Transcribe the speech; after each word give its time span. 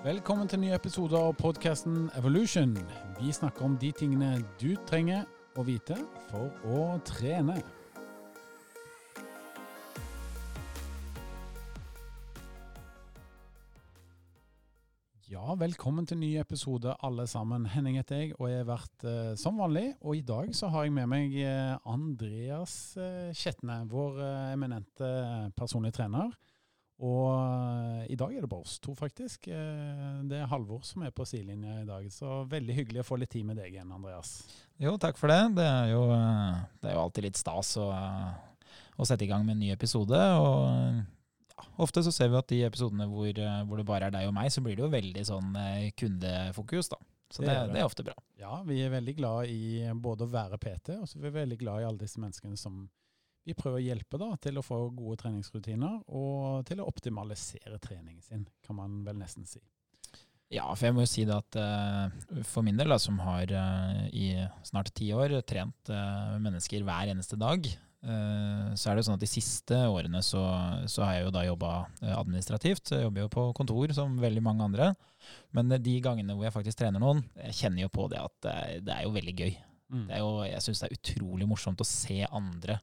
Velkommen 0.00 0.48
til 0.48 0.62
nye 0.62 0.70
ny 0.70 0.72
episode 0.72 1.12
av 1.12 1.34
podkasten 1.36 2.06
Evolution. 2.16 2.70
Vi 3.18 3.28
snakker 3.36 3.66
om 3.66 3.74
de 3.76 3.90
tingene 3.92 4.30
du 4.56 4.70
trenger 4.88 5.26
å 5.60 5.64
vite 5.66 5.92
for 6.30 6.48
å 6.64 6.94
trene. 7.04 7.58
Ja, 15.28 15.52
velkommen 15.60 16.08
til 16.08 16.22
ny 16.22 16.30
episode 16.40 16.94
alle 17.04 17.26
sammen. 17.28 17.66
Henning 17.68 17.98
heter 18.00 18.22
jeg, 18.22 18.38
og 18.38 18.48
jeg 18.48 18.62
har 18.62 18.70
vært 18.70 19.04
eh, 19.04 19.34
som 19.36 19.60
vanlig. 19.60 19.90
Og 20.00 20.16
i 20.16 20.24
dag 20.24 20.54
så 20.56 20.72
har 20.72 20.88
jeg 20.88 20.96
med 20.96 21.12
meg 21.12 21.36
eh, 21.44 21.76
Andreas 21.84 22.96
eh, 22.96 23.36
Kjetne, 23.36 23.82
vår 23.92 24.16
eh, 24.24 24.48
eminente 24.56 25.12
personlige 25.60 26.00
trener. 26.00 26.32
Og 27.00 27.28
eh, 27.32 28.10
i 28.12 28.16
dag 28.18 28.34
er 28.34 28.44
det 28.44 28.50
bare 28.50 28.66
oss 28.66 28.76
to, 28.82 28.92
faktisk. 28.96 29.48
Eh, 29.48 30.08
det 30.28 30.42
er 30.42 30.50
Halvor 30.50 30.82
som 30.84 31.06
er 31.06 31.14
på 31.16 31.24
sidelinja 31.28 31.78
i 31.80 31.86
dag. 31.88 32.04
Så 32.12 32.42
veldig 32.50 32.76
hyggelig 32.76 33.00
å 33.00 33.06
få 33.08 33.16
litt 33.20 33.32
tid 33.32 33.46
med 33.48 33.56
deg 33.60 33.72
igjen, 33.72 33.92
Andreas. 33.96 34.34
Jo, 34.80 34.96
takk 35.00 35.16
for 35.20 35.32
det. 35.32 35.40
Det 35.56 35.64
er 35.64 35.94
jo, 35.94 36.02
eh, 36.12 36.58
det 36.82 36.90
er 36.90 36.98
jo 36.98 37.06
alltid 37.06 37.30
litt 37.30 37.40
stas 37.40 37.72
å, 37.80 37.88
å 37.88 39.08
sette 39.08 39.24
i 39.24 39.30
gang 39.30 39.46
med 39.48 39.56
en 39.56 39.64
ny 39.64 39.72
episode. 39.72 40.20
Og 40.44 41.56
ja, 41.56 41.66
ofte 41.80 42.04
så 42.04 42.12
ser 42.12 42.32
vi 42.34 42.40
at 42.42 42.52
de 42.52 42.60
episodene 42.68 43.08
hvor, 43.08 43.32
hvor 43.64 43.80
det 43.80 43.88
bare 43.88 44.10
er 44.10 44.18
deg 44.18 44.28
og 44.28 44.36
meg, 44.36 44.52
så 44.52 44.64
blir 44.64 44.76
det 44.76 44.84
jo 44.84 44.92
veldig 44.92 45.26
sånn 45.32 45.56
kundefokus, 45.96 46.92
da. 46.92 47.00
Så 47.30 47.44
Det 47.44 47.46
det, 47.46 47.56
er 47.56 47.68
det 47.70 47.80
er 47.80 47.86
ofte 47.86 48.04
bra. 48.04 48.16
Ja, 48.40 48.56
vi 48.66 48.80
er 48.82 48.90
veldig 48.90 49.12
glad 49.14 49.52
i 49.54 49.86
både 49.94 50.26
å 50.26 50.32
være 50.32 50.58
PT, 50.60 50.96
og 50.98 51.06
så 51.06 51.20
er 51.20 51.28
vi 51.28 51.36
veldig 51.38 51.60
glad 51.60 51.80
i 51.80 51.86
alle 51.86 52.02
disse 52.02 52.20
menneskene 52.20 52.58
som 52.58 52.88
vi 53.46 53.56
prøver 53.56 53.80
å 53.80 53.84
hjelpe 53.84 54.20
da, 54.20 54.30
til 54.42 54.60
å 54.60 54.64
få 54.64 54.78
gode 54.94 55.18
treningsrutiner, 55.22 56.00
og 56.12 56.64
til 56.68 56.82
å 56.82 56.88
optimalisere 56.90 57.80
treningen 57.82 58.22
sin, 58.24 58.46
kan 58.66 58.78
man 58.78 59.00
vel 59.06 59.20
nesten 59.20 59.48
si. 59.48 59.62
Ja, 60.50 60.64
for 60.74 60.88
jeg 60.88 60.96
må 60.96 61.04
jo 61.04 61.10
si 61.10 61.24
det 61.28 61.36
at 61.36 61.56
eh, 61.60 62.42
for 62.48 62.66
min 62.66 62.78
del, 62.78 62.90
da, 62.90 62.98
som 62.98 63.20
har 63.22 63.52
eh, 63.54 64.00
i 64.10 64.32
snart 64.66 64.90
ti 64.98 65.12
år 65.14 65.36
trent 65.46 65.92
eh, 65.94 66.34
mennesker 66.42 66.82
hver 66.86 67.12
eneste 67.14 67.38
dag, 67.40 67.70
så 68.00 68.88
er 68.88 68.96
det 68.96 69.02
jo 69.02 69.04
sånn 69.10 69.18
at 69.18 69.20
de 69.26 69.28
siste 69.28 69.76
årene 69.92 70.22
så, 70.24 70.40
så 70.88 71.02
har 71.04 71.18
jeg 71.18 71.24
jo 71.26 71.32
da 71.34 71.42
jobba 71.44 71.72
administrativt. 72.16 72.94
Jeg 72.94 73.04
jobber 73.04 73.26
jo 73.26 73.32
på 73.34 73.42
kontor 73.58 73.92
som 73.92 74.14
veldig 74.16 74.40
mange 74.46 74.64
andre. 74.64 74.86
Men 75.52 75.68
de 75.84 75.98
gangene 76.00 76.32
hvor 76.32 76.46
jeg 76.46 76.54
faktisk 76.54 76.80
trener 76.80 77.02
noen, 77.02 77.20
jeg 77.42 77.58
kjenner 77.58 77.84
jo 77.84 77.90
på 77.92 78.06
det 78.08 78.22
at 78.22 78.48
det 78.86 78.94
er, 78.94 79.02
jo 79.04 79.12
veldig 79.18 79.34
gøy. 79.36 79.52
Mm. 79.92 80.06
Det 80.08 80.16
er 80.16 80.22
jo, 80.24 80.30
jeg 80.48 80.64
syns 80.64 80.80
det 80.80 80.88
er 80.88 80.96
utrolig 80.96 81.50
morsomt 81.50 81.84
å 81.84 81.88
se 81.90 82.22
andre 82.24 82.78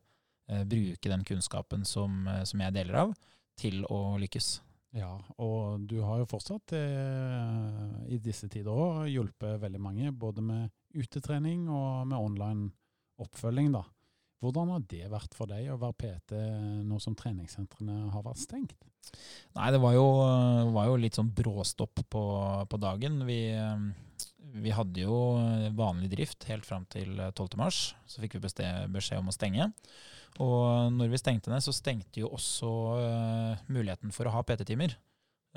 bruke 0.47 1.11
den 1.11 1.25
kunnskapen 1.27 1.85
som, 1.85 2.27
eh, 2.27 2.43
som 2.47 2.63
jeg 2.63 2.75
deler 2.75 3.01
av, 3.03 3.13
til 3.59 3.83
å 3.91 4.17
lykkes. 4.21 4.61
Ja, 4.95 5.11
og 5.43 5.83
du 5.89 5.99
har 6.05 6.21
jo 6.21 6.29
fortsatt 6.29 6.73
eh, 6.77 8.13
i 8.13 8.19
disse 8.23 8.47
tider 8.49 8.71
òg 8.71 9.09
hjulpet 9.11 9.59
veldig 9.61 9.81
mange, 9.83 10.13
både 10.15 10.43
med 10.45 10.71
utetrening 10.97 11.67
og 11.67 12.07
med 12.07 12.17
online 12.17 12.69
oppfølging, 13.21 13.73
da. 13.75 13.83
Hvordan 14.41 14.69
har 14.69 14.83
det 14.85 15.07
vært 15.09 15.33
for 15.33 15.49
deg 15.49 15.71
å 15.73 15.79
være 15.81 15.97
PT 15.97 16.39
nå 16.85 16.99
som 17.01 17.15
treningssentrene 17.17 18.11
har 18.13 18.23
vært 18.25 18.43
stengt? 18.43 18.75
Nei, 19.57 19.71
det 19.73 19.79
var 19.81 19.95
jo, 19.95 20.05
var 20.75 20.91
jo 20.91 20.99
litt 21.01 21.17
sånn 21.17 21.31
bråstopp 21.33 22.03
på, 22.05 22.23
på 22.69 22.79
dagen. 22.81 23.23
Vi, 23.27 23.39
eh, 23.57 24.27
vi 24.61 24.75
hadde 24.77 25.03
jo 25.03 25.17
vanlig 25.77 26.11
drift 26.13 26.45
helt 26.51 26.69
fram 26.69 26.85
til 26.93 27.17
12. 27.17 27.57
mars. 27.59 27.81
Så 28.05 28.21
fikk 28.23 28.37
vi 28.37 28.45
beskjed 28.45 29.19
om 29.19 29.33
å 29.33 29.35
stenge. 29.35 29.71
Og 30.43 30.93
når 30.93 31.09
vi 31.11 31.19
stengte 31.21 31.49
ned, 31.51 31.63
så 31.65 31.73
stengte 31.73 32.21
jo 32.21 32.29
også 32.37 32.71
uh, 33.01 33.67
muligheten 33.73 34.13
for 34.13 34.29
å 34.29 34.33
ha 34.35 34.43
PT-timer. 34.45 34.93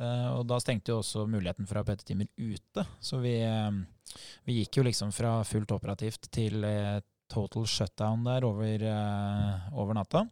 Uh, 0.00 0.38
og 0.38 0.46
da 0.48 0.56
stengte 0.62 0.94
jo 0.94 1.02
også 1.02 1.26
muligheten 1.28 1.68
for 1.68 1.76
å 1.76 1.82
ha 1.82 1.88
PT-timer 1.90 2.30
ute. 2.40 2.86
Så 3.04 3.20
vi, 3.20 3.36
uh, 3.44 3.70
vi 4.48 4.60
gikk 4.60 4.80
jo 4.80 4.86
liksom 4.86 5.12
fra 5.12 5.40
fullt 5.44 5.74
operativt 5.76 6.30
til 6.32 6.64
eh, 6.64 7.00
total 7.30 7.66
shutdown 7.70 8.24
der 8.26 8.44
over, 8.44 8.82
eh, 8.82 9.69
over 9.78 9.94
natta. 9.94 10.24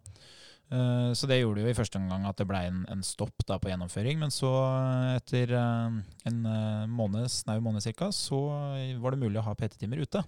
Eh, 0.70 1.12
Så 1.14 1.28
det 1.31 1.41
gjorde 1.41 1.62
jo 1.62 1.70
i 1.70 1.76
første 1.76 2.00
omgang 2.00 2.26
at 2.26 2.37
det 2.37 2.47
ble 2.48 2.58
en, 2.66 2.84
en 2.91 3.03
stopp 3.06 3.47
da 3.47 3.58
på 3.58 3.70
gjennomføring. 3.70 4.19
Men 4.19 4.34
så, 4.34 4.50
eh, 4.66 5.12
etter 5.20 5.54
eh, 5.54 6.00
en 6.28 6.41
eh, 6.47 6.87
måned, 6.91 7.28
snau 7.31 7.60
måned 7.64 7.84
cirka, 7.84 8.10
så 8.12 8.41
var 9.00 9.14
det 9.14 9.22
mulig 9.22 9.38
å 9.41 9.47
ha 9.47 9.54
PT-timer 9.54 10.03
ute. 10.03 10.25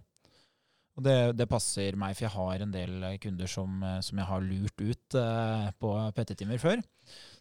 Og 0.99 1.05
det, 1.06 1.17
det 1.39 1.49
passer 1.49 1.97
meg, 1.99 2.17
for 2.17 2.27
jeg 2.27 2.34
har 2.34 2.62
en 2.65 2.73
del 2.75 3.05
kunder 3.23 3.51
som, 3.51 3.77
eh, 3.87 4.01
som 4.05 4.19
jeg 4.21 4.28
har 4.28 4.45
lurt 4.45 4.83
ut 4.83 5.19
eh, 5.21 5.69
på 5.81 5.93
PT-timer 6.17 6.61
før. 6.62 6.83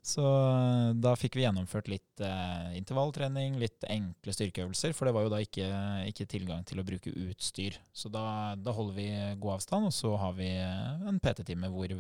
Så 0.06 0.24
eh, 0.24 0.92
da 1.02 1.16
fikk 1.20 1.36
vi 1.38 1.44
gjennomført 1.44 1.90
litt 1.92 2.24
eh, 2.24 2.70
intervalltrening, 2.80 3.58
litt 3.62 3.84
enkle 3.90 4.36
styrkeøvelser, 4.36 4.96
for 4.96 5.10
det 5.10 5.16
var 5.18 5.26
jo 5.26 5.34
da 5.34 5.42
ikke, 5.44 5.68
ikke 6.14 6.30
tilgang 6.30 6.64
til 6.68 6.82
å 6.82 6.88
bruke 6.88 7.14
utstyr. 7.26 7.80
Så 7.92 8.12
da, 8.14 8.56
da 8.56 8.76
holder 8.76 8.98
vi 8.98 9.10
god 9.42 9.58
avstand, 9.58 9.90
og 9.90 9.96
så 9.98 10.16
har 10.22 10.38
vi 10.40 10.54
en 10.56 11.20
PT-time 11.24 11.74
hvor 11.74 11.96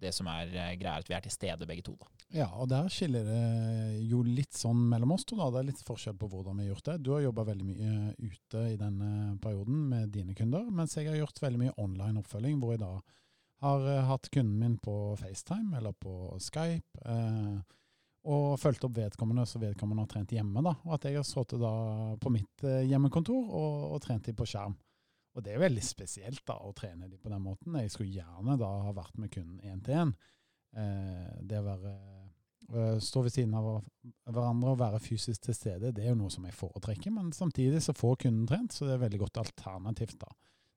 det 0.00 0.12
som 0.16 0.28
er 0.30 0.48
eh, 0.52 0.72
greia, 0.80 0.96
er 0.96 1.04
at 1.04 1.10
vi 1.10 1.16
er 1.16 1.24
til 1.24 1.34
stede 1.34 1.68
begge 1.68 1.84
to. 1.86 1.94
Da. 2.00 2.10
Ja, 2.40 2.48
og 2.60 2.68
der 2.70 2.90
skiller 2.92 3.24
det 3.24 4.02
jo 4.08 4.22
litt 4.26 4.56
sånn 4.56 4.80
mellom 4.90 5.14
oss 5.16 5.24
to. 5.28 5.38
da. 5.38 5.50
Det 5.54 5.62
er 5.62 5.70
litt 5.70 5.84
forskjell 5.86 6.18
på 6.20 6.28
hvordan 6.32 6.58
vi 6.58 6.66
har 6.66 6.74
gjort 6.74 6.90
det. 6.90 6.98
Du 7.04 7.12
har 7.14 7.24
jobba 7.24 7.46
veldig 7.48 7.68
mye 7.68 7.92
ute 8.18 8.64
i 8.72 8.76
denne 8.80 9.38
perioden 9.42 9.86
med 9.92 10.12
dine 10.14 10.36
kunder, 10.38 10.68
mens 10.70 10.96
jeg 10.96 11.08
har 11.10 11.20
gjort 11.20 11.42
veldig 11.42 11.62
mye 11.64 11.78
online 11.80 12.22
oppfølging, 12.22 12.60
hvor 12.60 12.76
jeg 12.76 12.84
da 12.84 12.92
har 13.64 13.88
eh, 13.88 14.04
hatt 14.06 14.30
kunden 14.30 14.58
min 14.58 14.78
på 14.78 15.16
FaceTime 15.18 15.76
eller 15.78 15.92
på 15.92 16.14
Skype. 16.42 17.02
Eh, 17.04 17.58
og 18.28 18.58
fulgt 18.60 18.84
opp 18.84 18.96
vedkommende 18.98 19.46
så 19.48 19.60
vedkommende 19.62 20.04
har 20.04 20.10
trent 20.10 20.34
hjemme. 20.34 20.62
da, 20.62 20.74
Og 20.84 20.98
at 20.98 21.06
jeg 21.08 21.16
har 21.16 21.26
sittet 21.26 21.62
på 22.20 22.32
mitt 22.34 22.64
eh, 22.66 22.84
hjemmekontor 22.90 23.40
og, 23.48 23.88
og 23.94 24.02
trent 24.04 24.26
dem 24.28 24.36
på 24.36 24.46
skjerm. 24.48 24.76
Og 25.38 25.44
det 25.46 25.54
er 25.54 25.62
veldig 25.62 25.84
spesielt 25.86 26.42
da, 26.48 26.56
å 26.66 26.74
trene 26.74 27.06
dem 27.06 27.20
på 27.22 27.30
den 27.30 27.44
måten. 27.44 27.76
Jeg 27.78 27.92
skulle 27.94 28.16
gjerne 28.16 28.58
da 28.58 28.72
ha 28.88 28.94
vært 28.96 29.20
med 29.22 29.30
kunden 29.30 29.62
én 29.62 29.78
til 29.86 30.00
én. 30.02 30.14
Eh, 30.74 31.28
det 31.46 31.60
å 31.60 31.66
være 31.68 31.92
eh, 32.74 32.96
stå 33.02 33.22
ved 33.22 33.34
siden 33.36 33.54
av 33.54 33.68
hverandre 34.26 34.74
og 34.74 34.80
være 34.82 35.00
fysisk 35.02 35.46
til 35.46 35.56
stede, 35.56 35.92
det 35.94 36.04
er 36.04 36.10
jo 36.10 36.18
noe 36.24 36.34
som 36.34 36.48
jeg 36.48 36.58
foretrekker. 36.58 37.14
Men 37.14 37.30
samtidig 37.36 37.84
så 37.86 37.94
får 37.94 38.18
kunden 38.24 38.50
trent, 38.50 38.74
så 38.74 38.88
det 38.88 38.96
er 38.96 39.04
veldig 39.06 39.22
godt 39.22 39.38
alternativ 39.44 40.16
da, 40.18 40.32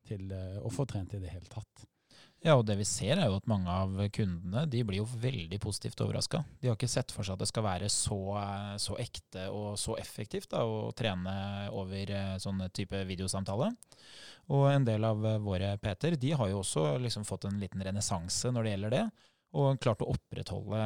til 0.07 0.29
eh, 0.37 0.61
å 0.61 0.69
få 0.73 0.85
trent 0.89 1.17
i 1.17 1.23
det 1.23 1.33
hele 1.33 1.49
tatt. 1.49 1.87
Ja, 2.41 2.55
og 2.57 2.63
det 2.65 2.73
vi 2.79 2.85
ser 2.89 3.19
er 3.21 3.27
jo 3.29 3.35
at 3.37 3.49
mange 3.49 3.69
av 3.69 3.91
kundene 4.15 4.63
de 4.65 4.79
blir 4.85 5.03
jo 5.03 5.05
veldig 5.21 5.59
positivt 5.61 5.99
overraska. 6.01 6.39
De 6.57 6.71
har 6.71 6.77
ikke 6.77 6.89
sett 6.89 7.11
for 7.13 7.21
seg 7.21 7.35
at 7.35 7.43
det 7.43 7.47
skal 7.51 7.65
være 7.67 7.89
så, 7.93 8.17
eh, 8.41 8.77
så 8.81 8.95
ekte 9.01 9.43
og 9.53 9.75
så 9.77 9.93
effektivt 10.01 10.49
da, 10.55 10.63
å 10.65 10.89
trene 10.97 11.35
over 11.77 12.09
eh, 12.09 12.39
sånn 12.41 12.63
type 12.73 12.97
videosamtale. 13.05 13.67
Og 14.57 14.63
en 14.71 14.87
del 14.87 15.05
av 15.05 15.21
eh, 15.21 15.37
våre 15.43 15.75
PT-er 15.83 16.17
de 16.17 16.31
har 16.39 16.49
jo 16.49 16.63
også 16.63 16.95
liksom 17.03 17.27
fått 17.29 17.45
en 17.45 17.59
liten 17.61 17.83
renessanse 17.85 18.49
når 18.49 18.65
det 18.65 18.73
gjelder 18.73 18.95
det. 18.95 19.03
Og 19.61 19.77
klart 19.83 20.01
å 20.01 20.09
opprettholde 20.09 20.79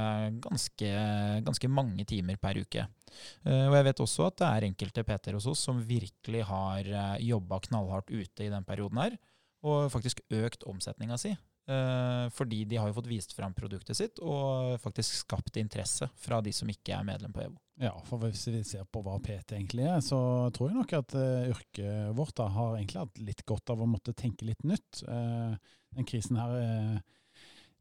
ganske, 0.43 0.89
ganske 1.45 1.69
mange 1.69 2.03
timer 2.09 2.35
per 2.41 2.57
uke. 2.57 2.87
Og 3.45 3.75
jeg 3.77 3.85
vet 3.85 4.01
også 4.01 4.25
at 4.25 4.39
det 4.41 4.47
er 4.49 4.66
enkelte 4.66 5.03
PT-er 5.05 5.37
hos 5.37 5.45
oss 5.51 5.61
som 5.67 5.83
virkelig 5.85 6.41
har 6.49 6.89
jobba 7.22 7.59
knallhardt 7.67 8.09
ute 8.09 8.47
i 8.47 8.49
den 8.49 8.66
perioden 8.66 9.03
her, 9.03 9.19
og 9.65 9.91
faktisk 9.93 10.21
økt 10.29 10.65
omsetninga 10.69 11.17
si. 11.19 11.33
Eh, 11.65 12.25
Fordi 12.37 12.63
de 12.69 12.77
har 12.77 12.89
jo 12.89 12.97
fått 12.99 13.09
vist 13.09 13.33
fram 13.33 13.53
produktet 13.57 13.97
sitt, 13.97 14.21
og 14.21 14.75
faktisk 14.83 15.23
skapt 15.23 15.57
interesse 15.57 16.09
fra 16.21 16.41
de 16.45 16.53
som 16.53 16.69
ikke 16.69 16.93
er 16.93 17.07
medlem 17.07 17.33
på 17.33 17.45
EVO. 17.47 17.57
Ja, 17.81 17.91
for 18.07 18.21
hvis 18.23 18.45
vi 18.47 18.61
ser 18.63 18.85
på 18.87 19.01
hva 19.03 19.17
PT 19.19 19.57
egentlig 19.57 19.87
er, 19.89 19.99
så 20.05 20.17
tror 20.55 20.69
jeg 20.69 20.77
nok 20.77 20.93
at 20.95 21.15
eh, 21.19 21.49
yrket 21.51 22.13
vårt 22.15 22.37
da 22.39 22.47
har 22.53 22.77
egentlig 22.77 23.01
hatt 23.01 23.19
litt 23.19 23.43
godt 23.49 23.73
av 23.73 23.81
å 23.83 23.89
måtte 23.89 24.15
tenke 24.15 24.47
litt 24.47 24.63
nytt. 24.63 25.01
Eh, 25.03 25.57
den 25.97 26.07
krisen 26.07 26.39
her, 26.39 26.55
eh, 26.61 27.01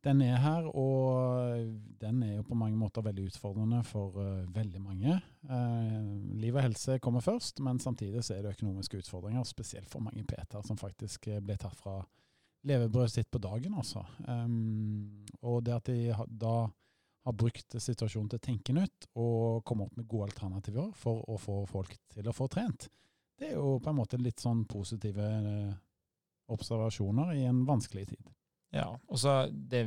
den 0.05 0.21
er 0.25 0.37
her, 0.37 0.67
og 0.77 1.65
den 2.01 2.23
er 2.23 2.35
jo 2.37 2.45
på 2.49 2.57
mange 2.59 2.77
måter 2.77 3.05
veldig 3.05 3.29
utfordrende 3.31 3.81
for 3.89 4.19
uh, 4.21 4.45
veldig 4.55 4.83
mange. 4.83 5.17
Uh, 5.49 6.37
liv 6.41 6.55
og 6.55 6.65
helse 6.67 6.99
kommer 7.03 7.25
først, 7.25 7.62
men 7.65 7.81
samtidig 7.81 8.25
så 8.25 8.37
er 8.37 8.45
det 8.45 8.55
økonomiske 8.59 9.01
utfordringer, 9.01 9.47
spesielt 9.49 9.91
for 9.91 10.05
mange 10.05 10.25
PT-er 10.29 10.67
som 10.67 10.81
faktisk 10.81 11.29
eh, 11.33 11.41
ble 11.45 11.56
tatt 11.61 11.77
fra 11.79 11.99
levebrødet 12.69 13.12
sitt 13.17 13.31
på 13.33 13.41
dagen, 13.45 13.77
altså. 13.81 14.05
Um, 14.29 15.25
og 15.43 15.62
det 15.65 15.77
at 15.77 15.89
de 15.89 16.29
da 16.29 16.55
har 17.25 17.37
brukt 17.41 17.77
situasjonen 17.81 18.29
til 18.33 18.41
å 18.41 18.45
tenke 18.45 18.77
nytt 18.77 19.09
og 19.17 19.65
komme 19.65 19.87
opp 19.87 19.97
med 19.97 20.09
gode 20.09 20.29
alternativer 20.29 20.93
for 20.97 21.25
å 21.29 21.41
få 21.41 21.62
folk 21.69 21.97
til 22.12 22.29
å 22.29 22.37
få 22.37 22.49
trent. 22.53 22.91
Det 23.41 23.50
er 23.50 23.57
jo 23.57 23.79
på 23.81 23.91
en 23.91 23.99
måte 23.99 24.21
litt 24.21 24.45
sånn 24.45 24.67
positive 24.69 25.29
observasjoner 26.53 27.33
i 27.41 27.47
en 27.49 27.65
vanskelig 27.65 28.11
tid. 28.12 28.35
Ja, 28.75 28.88
og 28.91 29.21
så 29.21 29.44
Det 29.53 29.87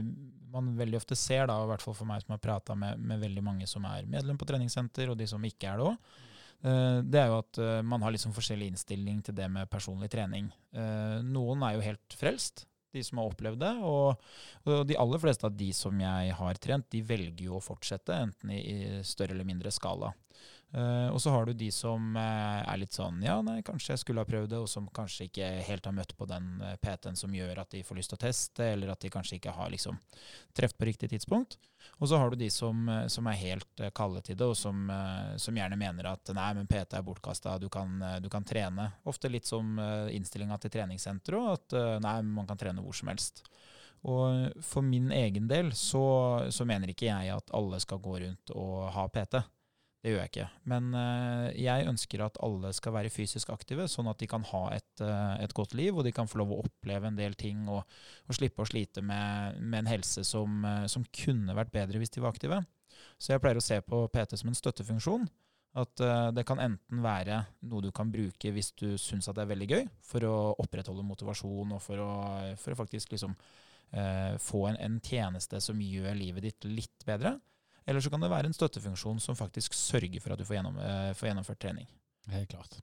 man 0.53 0.71
veldig 0.77 0.97
ofte 0.97 1.15
ser, 1.19 1.45
da, 1.49 1.57
i 1.59 1.67
hvert 1.69 1.83
fall 1.83 1.95
for 1.97 2.07
meg 2.07 2.23
som 2.23 2.33
har 2.33 2.39
prata 2.41 2.75
med, 2.79 3.01
med 3.03 3.19
veldig 3.19 3.43
mange 3.43 3.67
som 3.69 3.83
er 3.85 4.07
medlem 4.09 4.39
på 4.39 4.47
treningssenter, 4.47 5.11
og 5.11 5.17
de 5.19 5.27
som 5.29 5.43
ikke 5.43 5.67
er 5.69 5.81
det 5.81 5.89
òg, 5.89 6.15
det 6.57 7.19
er 7.21 7.27
jo 7.29 7.35
at 7.37 7.59
eh, 7.61 7.81
man 7.85 8.01
har 8.01 8.13
liksom 8.15 8.33
forskjellig 8.33 8.71
innstilling 8.71 9.19
til 9.21 9.35
det 9.37 9.45
med 9.51 9.69
personlig 9.69 10.09
trening. 10.09 10.49
Eh, 10.73 11.19
Noen 11.21 11.61
er 11.67 11.75
jo 11.75 11.83
helt 11.85 12.15
frelst, 12.17 12.65
de 12.95 13.03
som 13.05 13.21
har 13.21 13.29
opplevd 13.29 13.61
det. 13.61 13.73
Og, 13.85 14.23
og 14.65 14.81
de 14.89 14.97
aller 14.97 15.21
fleste 15.21 15.45
av 15.45 15.57
de 15.57 15.69
som 15.75 16.01
jeg 16.01 16.37
har 16.39 16.61
trent, 16.63 16.87
de 16.93 17.03
velger 17.05 17.45
jo 17.45 17.59
å 17.59 17.63
fortsette, 17.63 18.15
enten 18.25 18.55
i, 18.55 18.61
i 18.61 19.03
større 19.05 19.37
eller 19.37 19.47
mindre 19.47 19.73
skala. 19.73 20.13
Uh, 20.75 21.07
og 21.15 21.21
så 21.23 21.31
har 21.31 21.45
du 21.47 21.53
de 21.55 21.69
som 21.71 22.09
uh, 22.19 22.59
er 22.59 22.79
litt 22.81 22.91
sånn 22.91 23.21
ja, 23.23 23.37
nei, 23.39 23.61
kanskje 23.63 23.93
jeg 23.93 24.01
skulle 24.01 24.25
ha 24.25 24.27
prøvd 24.27 24.49
det, 24.51 24.57
og 24.59 24.67
som 24.67 24.89
kanskje 24.91 25.29
ikke 25.29 25.47
helt 25.63 25.87
har 25.87 25.95
møtt 25.95 26.11
på 26.19 26.27
den 26.27 26.49
uh, 26.59 26.73
PT-en 26.83 27.15
som 27.15 27.31
gjør 27.31 27.61
at 27.63 27.71
de 27.71 27.85
får 27.87 27.95
lyst 27.95 28.11
til 28.11 28.19
å 28.19 28.23
teste, 28.25 28.67
eller 28.73 28.91
at 28.91 28.99
de 28.99 29.11
kanskje 29.13 29.37
ikke 29.39 29.55
har 29.55 29.71
liksom 29.71 29.95
truffet 30.57 30.77
på 30.77 30.89
riktig 30.89 31.11
tidspunkt. 31.13 31.55
Og 32.03 32.11
så 32.11 32.19
har 32.19 32.29
du 32.29 32.35
de 32.41 32.49
som, 32.51 32.83
som 33.07 33.29
er 33.31 33.39
helt 33.39 33.83
kalde 33.95 34.19
til 34.27 34.35
det, 34.35 34.43
og 34.43 34.57
som, 34.59 34.89
som, 35.39 35.55
gjerne 35.55 35.79
mener 35.79 36.09
at 36.11 36.29
nei, 36.35 36.49
men 36.57 36.67
PT 36.67 36.97
er 36.99 37.05
bortkasta, 37.05 37.55
du, 37.61 37.69
du, 37.71 38.27
kan 38.29 38.45
trene. 38.45 38.89
Ofte 39.07 39.31
litt 39.31 39.47
som 39.47 39.79
innstillinga 40.11 40.59
til 40.61 40.73
treningssenteret, 40.73 41.53
at 41.55 42.03
nei, 42.03 42.17
man 42.27 42.49
kan 42.49 42.59
trene 42.59 42.83
hvor 42.83 42.97
som 42.97 43.09
helst. 43.13 43.45
Og 44.03 44.59
for 44.67 44.85
min 44.85 45.13
egen 45.15 45.47
del 45.49 45.71
så, 45.77 46.03
så 46.53 46.67
mener 46.67 46.91
ikke 46.91 47.07
jeg 47.07 47.31
at 47.33 47.55
alle 47.55 47.79
skal 47.81 48.03
gå 48.03 48.19
rundt 48.25 48.53
og 48.53 48.89
ha 48.93 49.07
PT. 49.13 49.41
Det 50.07 50.13
gjør 50.13 50.21
jeg 50.21 50.31
ikke. 50.31 50.43
Men 50.71 50.85
uh, 50.95 51.49
jeg 51.51 51.87
ønsker 51.89 52.21
at 52.23 52.37
alle 52.45 52.69
skal 52.71 52.93
være 52.95 53.09
fysisk 53.11 53.49
aktive, 53.51 53.89
sånn 53.91 54.07
at 54.07 54.21
de 54.21 54.27
kan 54.31 54.45
ha 54.53 54.61
et, 54.71 55.01
uh, 55.03 55.33
et 55.43 55.51
godt 55.51 55.73
liv, 55.75 55.97
og 55.97 56.05
de 56.07 56.13
kan 56.15 56.29
få 56.31 56.39
lov 56.39 56.53
å 56.55 56.59
oppleve 56.61 57.09
en 57.09 57.17
del 57.17 57.33
ting 57.35 57.65
og, 57.67 57.81
og 58.23 58.37
slippe 58.37 58.63
å 58.63 58.69
slite 58.69 59.03
med, 59.03 59.57
med 59.59 59.81
en 59.81 59.89
helse 59.91 60.23
som, 60.23 60.61
uh, 60.63 60.85
som, 60.87 61.03
kunne 61.11 61.57
vært 61.57 61.73
bedre 61.73 61.99
hvis 61.99 62.15
de 62.15 62.23
var 62.23 62.31
aktive. 62.31 62.61
Så 63.19 63.33
jeg 63.33 63.43
pleier 63.43 63.59
å 63.59 63.65
se 63.65 63.81
på 63.83 63.99
PT 64.13 64.39
som 64.39 64.53
en 64.53 64.55
støttefunksjon. 64.55 65.27
At 65.77 65.99
det 66.33 66.41
kan 66.47 66.57
enten 66.63 67.03
være 67.03 67.35
noe 67.69 67.83
du 67.83 67.91
kan 67.93 68.09
bruke 68.09 68.49
hvis 68.55 68.71
du 68.79 68.95
syns 68.97 69.27
det 69.27 69.43
er 69.43 69.49
veldig 69.51 69.67
gøy, 69.69 69.83
for 70.01 70.23
å 70.25 70.37
opprettholde 70.63 71.03
motivasjon 71.05 71.75
og 71.75 71.83
for 71.83 72.01
å, 72.01 72.07
for 72.57 72.73
å 72.73 72.77
faktisk 72.79 73.13
liksom 73.13 73.35
få 74.41 74.63
en, 74.71 74.79
en 74.87 74.97
tjeneste 75.05 75.61
som 75.61 75.83
gjør 75.83 76.17
livet 76.17 76.47
ditt 76.47 76.65
litt 76.71 77.05
bedre. 77.05 77.35
Eller 77.87 78.03
så 78.03 78.11
kan 78.11 78.23
det 78.23 78.29
være 78.31 78.49
en 78.49 78.55
støttefunksjon 78.55 79.19
som 79.23 79.37
faktisk 79.39 79.75
sørger 79.77 80.19
for 80.19 80.35
at 80.35 80.41
du 80.41 80.45
får, 80.47 80.59
gjennom, 80.59 80.79
eh, 80.83 81.13
får 81.15 81.29
gjennomført 81.29 81.61
trening. 81.63 81.87
Helt 82.33 82.49
klart. 82.51 82.81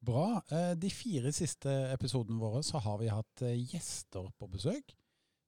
Bra. 0.00 0.40
Eh, 0.50 0.72
de 0.80 0.90
fire 0.90 1.32
siste 1.36 1.72
episodene 1.92 2.40
våre 2.40 2.62
så 2.64 2.80
har 2.80 2.96
vi 3.02 3.10
hatt 3.12 3.42
eh, 3.44 3.58
gjester 3.74 4.30
på 4.38 4.48
besøk. 4.48 4.94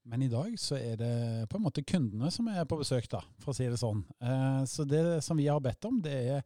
Men 0.04 0.24
i 0.24 0.30
dag 0.32 0.52
så 0.60 0.76
er 0.76 0.96
det 1.00 1.14
på 1.48 1.56
en 1.56 1.64
måte 1.64 1.84
kundene 1.84 2.28
som 2.32 2.48
er 2.48 2.66
på 2.68 2.78
besøk, 2.80 3.08
da, 3.12 3.20
for 3.40 3.52
å 3.52 3.56
si 3.56 3.66
det 3.68 3.76
sånn. 3.76 4.00
Så 4.64 4.86
det 4.88 5.20
som 5.22 5.36
vi 5.36 5.44
har 5.44 5.60
bedt 5.60 5.84
om, 5.84 5.98
det 6.00 6.14
er 6.32 6.40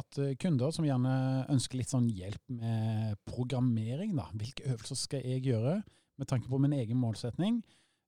at 0.00 0.18
kunder 0.40 0.72
som 0.72 0.86
gjerne 0.88 1.12
ønsker 1.52 1.82
litt 1.82 1.92
sånn 1.92 2.08
hjelp 2.08 2.40
med 2.48 3.20
programmering, 3.28 4.16
da. 4.16 4.24
Hvilke 4.32 4.64
øvelser 4.72 4.96
skal 4.96 5.20
jeg 5.20 5.44
gjøre 5.50 5.76
med 6.16 6.30
tanke 6.32 6.48
på 6.48 6.58
min 6.64 6.72
egen 6.80 6.96
målsetning? 6.96 7.60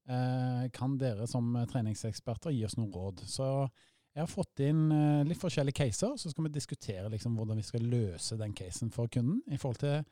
Eh, 0.06 0.70
kan 0.70 0.94
dere 0.98 1.26
som 1.26 1.50
treningseksperter 1.66 2.54
gi 2.54 2.62
oss 2.66 2.76
noen 2.78 2.92
råd? 2.94 3.24
Så 3.26 3.46
jeg 4.14 4.22
har 4.22 4.30
fått 4.30 4.62
inn 4.62 4.84
eh, 4.94 5.24
litt 5.26 5.40
forskjellige 5.40 5.80
caser, 5.80 6.14
så 6.14 6.30
skal 6.30 6.46
vi 6.46 6.54
diskutere 6.54 7.10
liksom 7.10 7.34
hvordan 7.38 7.58
vi 7.58 7.66
skal 7.66 7.88
løse 7.90 8.38
den 8.38 8.54
casen 8.56 8.92
for 8.94 9.10
kunden 9.10 9.42
i 9.50 9.58
forhold 9.58 9.82
til 9.82 10.06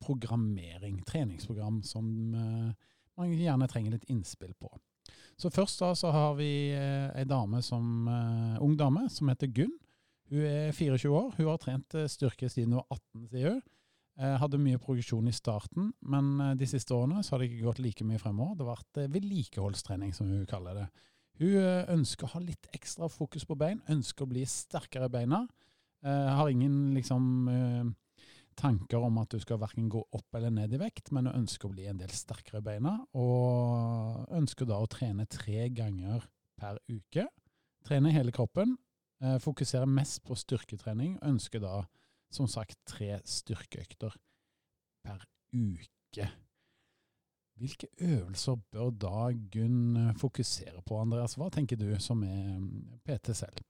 programmering, 0.00 1.02
treningsprogram, 1.04 1.82
som 1.84 2.06
eh, 2.36 2.94
man 3.18 3.34
gjerne 3.34 3.68
trenger 3.68 3.96
litt 3.96 4.06
innspill 4.12 4.54
på. 4.54 4.70
Så 5.40 5.50
først 5.50 5.82
da 5.82 5.90
så 5.98 6.12
har 6.14 6.34
vi 6.36 6.70
ei 6.76 7.24
dame 7.24 7.62
som, 7.64 8.04
ung 8.60 8.74
dame 8.76 9.06
som 9.08 9.28
heter 9.32 9.48
Gunn. 9.56 9.72
Hun 10.28 10.44
er 10.44 10.74
24 10.76 11.08
år. 11.16 11.30
Hun 11.38 11.48
har 11.48 11.60
trent 11.62 11.96
styrke 12.12 12.48
siden 12.52 12.74
hun 12.74 12.82
var 12.82 12.98
18, 12.98 13.22
sier 13.32 13.54
hun. 13.54 13.62
Jeg 14.20 14.36
hadde 14.42 14.58
mye 14.60 14.80
progresjon 14.80 15.28
i 15.30 15.32
starten, 15.32 15.94
men 16.12 16.34
eh, 16.44 16.56
de 16.60 16.66
siste 16.68 16.92
årene 16.92 17.22
så 17.24 17.34
har 17.34 17.40
det 17.40 17.48
ikke 17.50 17.70
gått 17.70 17.80
like 17.80 18.04
mye 18.04 18.20
fremover. 18.20 18.58
Det 18.58 18.66
har 18.66 18.74
vært 18.74 19.00
eh, 19.00 19.12
vedlikeholdstrening, 19.14 20.12
som 20.16 20.28
hun 20.28 20.44
kaller 20.48 20.76
det. 20.76 20.84
Hun 21.40 21.56
eh, 21.56 21.88
ønsker 21.94 22.28
å 22.28 22.34
ha 22.34 22.42
litt 22.44 22.68
ekstra 22.76 23.08
fokus 23.08 23.46
på 23.48 23.56
bein, 23.60 23.80
ønsker 23.88 24.26
å 24.26 24.32
bli 24.34 24.44
sterkere 24.48 25.08
i 25.08 25.14
beina. 25.14 25.46
Har 26.00 26.48
ingen 26.48 26.94
liksom 26.96 27.24
tanker 28.56 29.02
om 29.04 29.18
at 29.20 29.34
du 29.34 29.42
skal 29.42 29.58
verken 29.60 29.90
gå 29.92 30.00
opp 30.16 30.36
eller 30.38 30.48
ned 30.48 30.72
i 30.72 30.78
vekt, 30.80 31.10
men 31.12 31.26
hun 31.28 31.42
ønsker 31.42 31.68
å 31.68 31.74
bli 31.74 31.84
en 31.90 31.98
del 32.00 32.08
sterkere 32.16 32.62
i 32.62 32.64
beina, 32.64 32.94
og 33.20 34.32
ønsker 34.32 34.64
da 34.64 34.78
å 34.80 34.88
trene 34.88 35.28
tre 35.28 35.66
ganger 35.76 36.24
per 36.56 36.80
uke. 36.88 37.26
Trene 37.84 38.14
hele 38.16 38.32
kroppen, 38.32 38.78
fokusere 39.44 39.84
mest 39.84 40.22
på 40.24 40.38
styrketrening, 40.40 41.18
ønsker 41.20 41.60
da 41.60 41.82
som 42.30 42.48
sagt 42.50 42.78
tre 42.88 43.16
styrkeøkter 43.26 44.14
per 45.04 45.24
uke. 45.54 46.28
Hvilke 47.60 47.90
øvelser 48.00 48.56
bør 48.72 48.92
da 48.96 49.26
Gunn 49.52 50.14
fokusere 50.16 50.80
på, 50.86 50.96
Andreas? 50.96 51.36
Hva 51.36 51.50
tenker 51.52 51.76
du 51.76 51.90
som 52.00 52.22
er 52.24 52.54
mm, 52.56 53.02
PT 53.04 53.34
selv? 53.36 53.60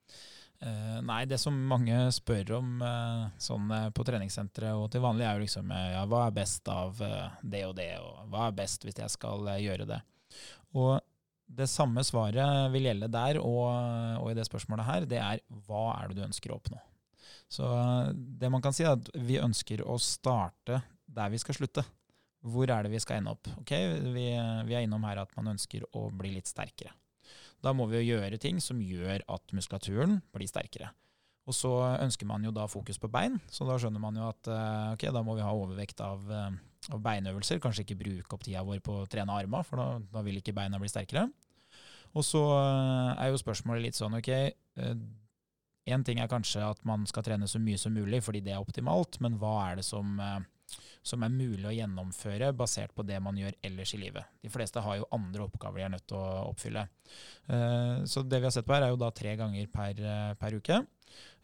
Eh, 0.61 0.99
nei, 1.03 1.25
det 1.27 1.41
som 1.43 1.57
mange 1.57 1.97
spør 2.15 2.53
om 2.61 2.83
eh, 2.85 3.25
sånn 3.41 3.71
uh, 3.73 3.89
på 3.97 4.05
treningssenteret 4.07 4.77
og 4.79 4.91
til 4.93 5.03
vanlig, 5.03 5.25
er 5.27 5.39
jo 5.39 5.47
liksom 5.47 5.73
ja, 5.73 6.05
hva 6.07 6.27
er 6.27 6.37
best 6.37 6.69
av 6.71 7.01
det 7.41 7.65
og 7.67 7.75
det, 7.81 7.95
og 8.05 8.29
hva 8.31 8.47
er 8.47 8.59
best 8.61 8.85
hvis 8.85 9.01
jeg 9.01 9.15
skal 9.17 9.49
gjøre 9.59 9.89
det? 9.89 10.03
Og 10.77 11.01
det 11.51 11.67
samme 11.67 12.05
svaret 12.07 12.71
vil 12.71 12.87
gjelde 12.87 13.11
der 13.11 13.41
og, 13.41 13.65
og, 14.21 14.29
i 14.31 14.37
det 14.39 14.47
spørsmålet 14.47 14.87
her, 14.87 15.09
det 15.11 15.19
er 15.19 15.43
hva 15.67 15.89
er 15.97 16.11
det 16.11 16.21
du 16.21 16.27
ønsker 16.29 16.53
å 16.53 16.61
oppnå? 16.61 16.79
Så 17.51 17.67
det 18.15 18.51
man 18.53 18.63
kan 18.65 18.75
si, 18.77 18.85
er 18.87 18.97
at 18.97 19.11
vi 19.19 19.41
ønsker 19.43 19.83
å 19.83 19.99
starte 20.01 20.83
der 21.11 21.33
vi 21.33 21.41
skal 21.43 21.59
slutte. 21.59 21.85
Hvor 22.41 22.71
er 22.73 22.87
det 22.87 22.95
vi 22.95 23.03
skal 23.03 23.21
ende 23.21 23.35
opp? 23.35 23.51
Ok, 23.61 23.75
vi, 24.15 24.31
vi 24.67 24.77
er 24.77 24.87
innom 24.87 25.05
her 25.05 25.21
at 25.25 25.35
man 25.37 25.53
ønsker 25.53 25.85
å 25.97 26.07
bli 26.15 26.33
litt 26.39 26.49
sterkere. 26.49 26.95
Da 27.61 27.75
må 27.77 27.85
vi 27.91 28.01
jo 28.01 28.15
gjøre 28.17 28.41
ting 28.41 28.61
som 28.65 28.81
gjør 28.81 29.21
at 29.29 29.53
muskulaturen 29.57 30.21
blir 30.33 30.49
sterkere. 30.49 30.95
Og 31.49 31.57
så 31.57 31.71
ønsker 31.99 32.29
man 32.29 32.45
jo 32.47 32.53
da 32.55 32.67
fokus 32.71 33.01
på 33.01 33.11
bein, 33.11 33.39
så 33.51 33.67
da 33.67 33.77
skjønner 33.81 34.03
man 34.03 34.17
jo 34.17 34.29
at 34.29 34.49
eh, 34.53 34.89
ok, 34.95 35.07
da 35.13 35.23
må 35.27 35.35
vi 35.37 35.45
ha 35.45 35.53
overvekt 35.57 36.03
av, 36.05 36.25
eh, 36.31 36.59
av 36.95 37.01
beinøvelser. 37.05 37.61
Kanskje 37.63 37.85
ikke 37.87 37.99
bruke 38.05 38.37
opp 38.37 38.45
tida 38.47 38.63
vår 38.67 38.83
på 38.85 39.01
å 39.01 39.09
trene 39.11 39.35
armer, 39.35 39.67
for 39.67 39.81
da, 39.81 39.87
da 40.13 40.25
vil 40.27 40.39
ikke 40.41 40.55
beina 40.57 40.81
bli 40.81 40.91
sterkere. 40.93 41.27
Og 42.15 42.27
så 42.27 42.43
eh, 42.55 43.25
er 43.25 43.33
jo 43.33 43.41
spørsmålet 43.43 43.89
litt 43.89 43.99
sånn 43.99 44.17
ok, 44.21 44.31
Én 45.91 46.05
ting 46.07 46.21
er 46.23 46.31
kanskje 46.31 46.63
at 46.65 46.81
man 46.89 47.07
skal 47.09 47.25
trene 47.27 47.49
så 47.51 47.61
mye 47.63 47.79
som 47.81 47.95
mulig 47.95 48.23
fordi 48.25 48.43
det 48.45 48.55
er 48.55 48.63
optimalt, 48.63 49.19
men 49.25 49.39
hva 49.41 49.55
er 49.71 49.81
det 49.81 49.87
som, 49.87 50.13
eh, 50.23 50.77
som, 51.03 51.25
er 51.25 51.35
mulig 51.35 51.67
å 51.67 51.75
gjennomføre 51.75 52.53
basert 52.57 52.95
på 52.95 53.07
det 53.07 53.19
man 53.23 53.39
gjør 53.39 53.57
ellers 53.67 53.95
i 53.97 54.03
livet? 54.03 54.31
De 54.43 54.53
fleste 54.53 54.83
har 54.85 55.01
jo 55.01 55.09
andre 55.17 55.47
oppgaver 55.49 55.81
de 55.81 55.89
er 55.89 55.93
nødt 55.97 56.07
til 56.11 56.21
å 56.21 56.47
oppfylle. 56.53 56.87
Eh, 57.49 57.97
så 58.07 58.23
det 58.23 58.39
vi 58.41 58.49
har 58.49 58.55
sett 58.55 58.69
på 58.69 58.77
her, 58.77 58.87
er 58.87 58.95
jo 58.95 59.03
da 59.03 59.11
tre 59.15 59.35
ganger 59.41 59.71
per, 59.73 59.99
eh, 59.99 60.33
per 60.41 60.59
uke. 60.59 60.81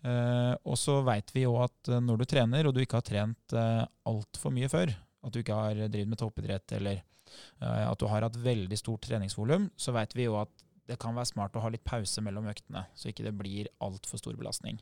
Og 0.07 0.77
så 0.79 1.01
veit 1.03 1.33
vi 1.35 1.43
jo 1.43 1.57
at 1.59 1.89
når 1.89 2.21
du 2.21 2.25
trener, 2.31 2.67
og 2.69 2.75
du 2.77 2.79
ikke 2.79 3.01
har 3.01 3.07
trent 3.09 3.55
altfor 4.07 4.53
mye 4.55 4.69
før, 4.71 4.93
at 5.27 5.35
du 5.35 5.41
ikke 5.41 5.57
har 5.59 5.81
drevet 5.89 6.13
med 6.13 6.21
toppidrett 6.21 6.75
eller 6.77 7.01
at 7.59 7.99
du 7.99 8.07
har 8.07 8.23
hatt 8.23 8.39
veldig 8.39 8.79
stort 8.79 9.03
treningsvolum, 9.09 9.67
så 9.75 9.97
veit 9.97 10.15
vi 10.15 10.29
jo 10.29 10.37
at 10.39 10.66
det 10.87 10.99
kan 11.03 11.17
være 11.17 11.31
smart 11.33 11.57
å 11.57 11.63
ha 11.65 11.71
litt 11.73 11.85
pause 11.87 12.23
mellom 12.25 12.49
øktene, 12.51 12.87
så 12.95 13.11
ikke 13.11 13.27
det 13.27 13.35
blir 13.39 13.71
altfor 13.83 14.21
stor 14.23 14.39
belastning. 14.39 14.79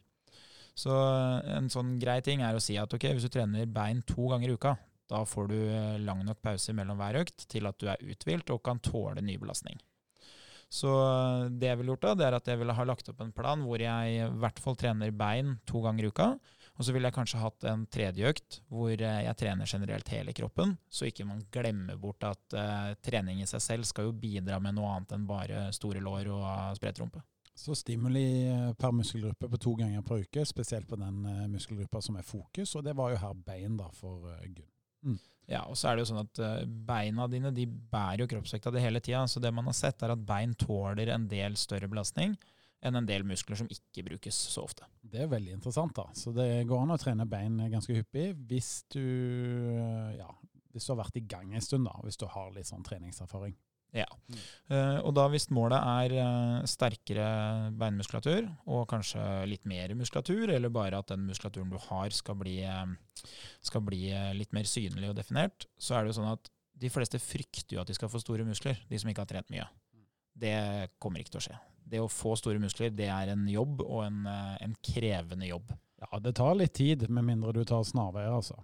Så 0.75 0.91
eh, 0.93 1.55
en 1.57 1.71
sånn 1.71 1.97
grei 2.03 2.19
ting 2.27 2.43
er 2.43 2.57
å 2.57 2.63
si 2.63 2.77
at 2.81 2.93
ok, 2.93 3.09
hvis 3.15 3.29
du 3.29 3.33
trener 3.33 3.71
bein 3.71 4.03
to 4.09 4.29
ganger 4.33 4.51
i 4.51 4.59
uka, 4.59 4.75
da 5.11 5.23
får 5.29 5.51
du 5.53 5.59
eh, 5.63 5.97
lang 6.03 6.25
nok 6.27 6.43
pause 6.45 6.75
mellom 6.77 6.99
hver 7.01 7.21
økt 7.23 7.47
til 7.51 7.69
at 7.71 7.79
du 7.81 7.91
er 7.93 8.03
uthvilt 8.03 8.51
og 8.55 8.65
kan 8.67 8.81
tåle 8.83 9.23
ny 9.25 9.37
belastning. 9.41 9.79
Så 10.73 10.91
eh, 10.91 11.47
det 11.55 11.71
jeg 11.71 11.81
ville 11.81 11.95
gjort 11.95 12.09
da, 12.09 12.15
det 12.19 12.27
er 12.29 12.39
at 12.41 12.51
jeg 12.51 12.61
ville 12.61 12.77
ha 12.77 12.89
lagt 12.89 13.09
opp 13.13 13.23
en 13.23 13.35
plan 13.37 13.63
hvor 13.65 13.83
jeg 13.83 14.19
i 14.19 14.29
hvert 14.43 14.61
fall 14.63 14.79
trener 14.81 15.15
bein 15.15 15.59
to 15.71 15.85
ganger 15.85 16.09
i 16.09 16.13
uka. 16.13 16.31
Og 16.75 16.83
så 16.83 16.95
ville 16.95 17.07
jeg 17.07 17.15
kanskje 17.15 17.39
hatt 17.43 17.67
en 17.71 17.85
tredje 17.87 18.31
økt 18.31 18.57
hvor 18.73 18.91
eh, 18.91 19.21
jeg 19.29 19.39
trener 19.39 19.71
generelt 19.71 20.09
hele 20.11 20.35
kroppen, 20.35 20.75
så 20.91 21.07
ikke 21.07 21.27
man 21.29 21.45
glemmer 21.55 21.99
bort 22.01 22.27
at 22.27 22.57
uh, 22.59 22.91
trening 23.05 23.43
i 23.43 23.47
seg 23.47 23.63
selv 23.63 23.87
skal 23.87 24.09
jo 24.09 24.17
bidra 24.19 24.59
med 24.63 24.75
noe 24.75 24.91
annet 24.97 25.15
enn 25.15 25.29
bare 25.29 25.69
store 25.75 26.03
lår 26.03 26.33
og 26.35 26.49
spredt 26.79 26.99
rumpe. 27.03 27.23
Så 27.55 27.77
stimuli 27.79 28.25
eh, 28.51 28.73
per 28.75 28.91
muskelgruppe 28.91 29.47
på 29.53 29.61
to 29.63 29.77
ganger 29.79 30.03
per 30.03 30.25
uke, 30.25 30.43
spesielt 30.49 30.89
på 30.91 30.99
den 30.99 31.21
muskelgruppa 31.53 32.01
som 32.03 32.19
er 32.19 32.27
fokus, 32.27 32.75
og 32.75 32.83
det 32.83 32.97
var 32.99 33.13
jo 33.13 33.21
her 33.23 33.37
bein 33.47 33.77
da 33.79 33.87
for 33.95 34.27
Gunn. 34.43 34.67
Mm. 35.05 35.21
Ja, 35.53 35.61
og 35.69 35.77
så 35.79 35.91
er 35.91 35.95
det 35.95 36.03
jo 36.03 36.09
sånn 36.09 36.25
at 36.25 36.41
beina 36.89 37.29
dine 37.31 37.53
de 37.55 37.69
bærer 37.69 38.25
jo 38.25 38.29
kroppsvekta 38.33 38.73
di 38.75 38.83
hele 38.83 39.03
tida, 39.05 39.23
så 39.31 39.39
det 39.45 39.53
man 39.55 39.69
har 39.69 39.77
sett 39.77 40.03
er 40.03 40.17
at 40.17 40.27
bein 40.27 40.57
tåler 40.59 41.13
en 41.13 41.29
del 41.31 41.55
større 41.61 41.87
belastning 41.93 42.35
enn 42.85 43.01
en 43.01 43.09
del 43.09 43.25
muskler 43.27 43.59
som 43.59 43.69
ikke 43.73 44.05
brukes 44.11 44.39
så 44.55 44.65
ofte. 44.69 44.87
Det 45.01 45.25
er 45.25 45.31
veldig 45.33 45.57
interessant. 45.57 45.95
da. 45.97 46.09
Så 46.17 46.35
det 46.37 46.67
går 46.69 46.85
an 46.85 46.95
å 46.95 47.01
trene 47.01 47.29
bein 47.29 47.59
ganske 47.73 47.97
hyppig 47.97 48.33
hvis 48.49 48.73
du, 48.93 49.05
ja, 50.19 50.31
hvis 50.75 50.87
du 50.87 50.95
har 50.95 51.05
vært 51.05 51.21
i 51.21 51.25
gang 51.29 51.55
en 51.55 51.65
stund, 51.65 51.89
da, 51.89 51.97
hvis 52.05 52.21
du 52.21 52.27
har 52.31 52.53
litt 52.55 52.69
sånn 52.69 52.85
treningserfaring. 52.87 53.57
Ja. 53.95 54.09
Mm. 54.27 54.39
Uh, 54.73 54.97
og 55.07 55.13
da 55.15 55.29
hvis 55.31 55.47
målet 55.55 55.79
er 55.79 56.15
uh, 56.19 56.65
sterkere 56.67 57.27
beinmuskulatur, 57.79 58.49
og 58.67 58.89
kanskje 58.91 59.23
litt 59.47 59.69
mer 59.71 59.95
muskulatur, 59.97 60.51
eller 60.51 60.73
bare 60.75 60.99
at 60.99 61.13
den 61.13 61.29
muskulaturen 61.29 61.71
du 61.71 61.79
har 61.87 62.17
skal 62.17 62.37
bli, 62.41 62.59
skal 63.65 63.85
bli 63.87 64.09
litt 64.35 64.51
mer 64.57 64.67
synlig 64.69 65.13
og 65.13 65.21
definert, 65.21 65.69
så 65.79 65.95
er 65.95 66.03
det 66.03 66.13
jo 66.13 66.19
sånn 66.19 66.35
at 66.35 66.51
de 66.75 66.91
fleste 66.91 67.21
frykter 67.23 67.77
jo 67.77 67.85
at 67.85 67.89
de 67.89 67.95
skal 67.95 68.11
få 68.11 68.19
store 68.19 68.45
muskler, 68.45 68.83
de 68.91 68.99
som 68.99 69.09
ikke 69.13 69.23
har 69.23 69.31
trent 69.31 69.55
mye. 69.55 69.69
Mm. 69.95 70.09
Det 70.43 70.59
kommer 70.99 71.23
ikke 71.23 71.37
til 71.37 71.45
å 71.45 71.47
skje 71.47 71.61
det 71.87 72.01
å 72.01 72.09
få 72.11 72.37
store 72.37 72.59
muskler, 72.63 72.91
det 72.95 73.09
er 73.09 73.29
en 73.33 73.47
jobb, 73.49 73.81
og 73.85 74.05
en, 74.07 74.27
eh, 74.27 74.57
en 74.65 74.75
krevende 74.83 75.47
jobb. 75.49 75.73
Ja, 76.01 76.19
det 76.19 76.35
tar 76.37 76.55
litt 76.55 76.75
tid, 76.75 77.09
med 77.11 77.25
mindre 77.25 77.53
du 77.53 77.65
tar 77.65 77.83
snarveier, 77.85 78.33
altså. 78.33 78.59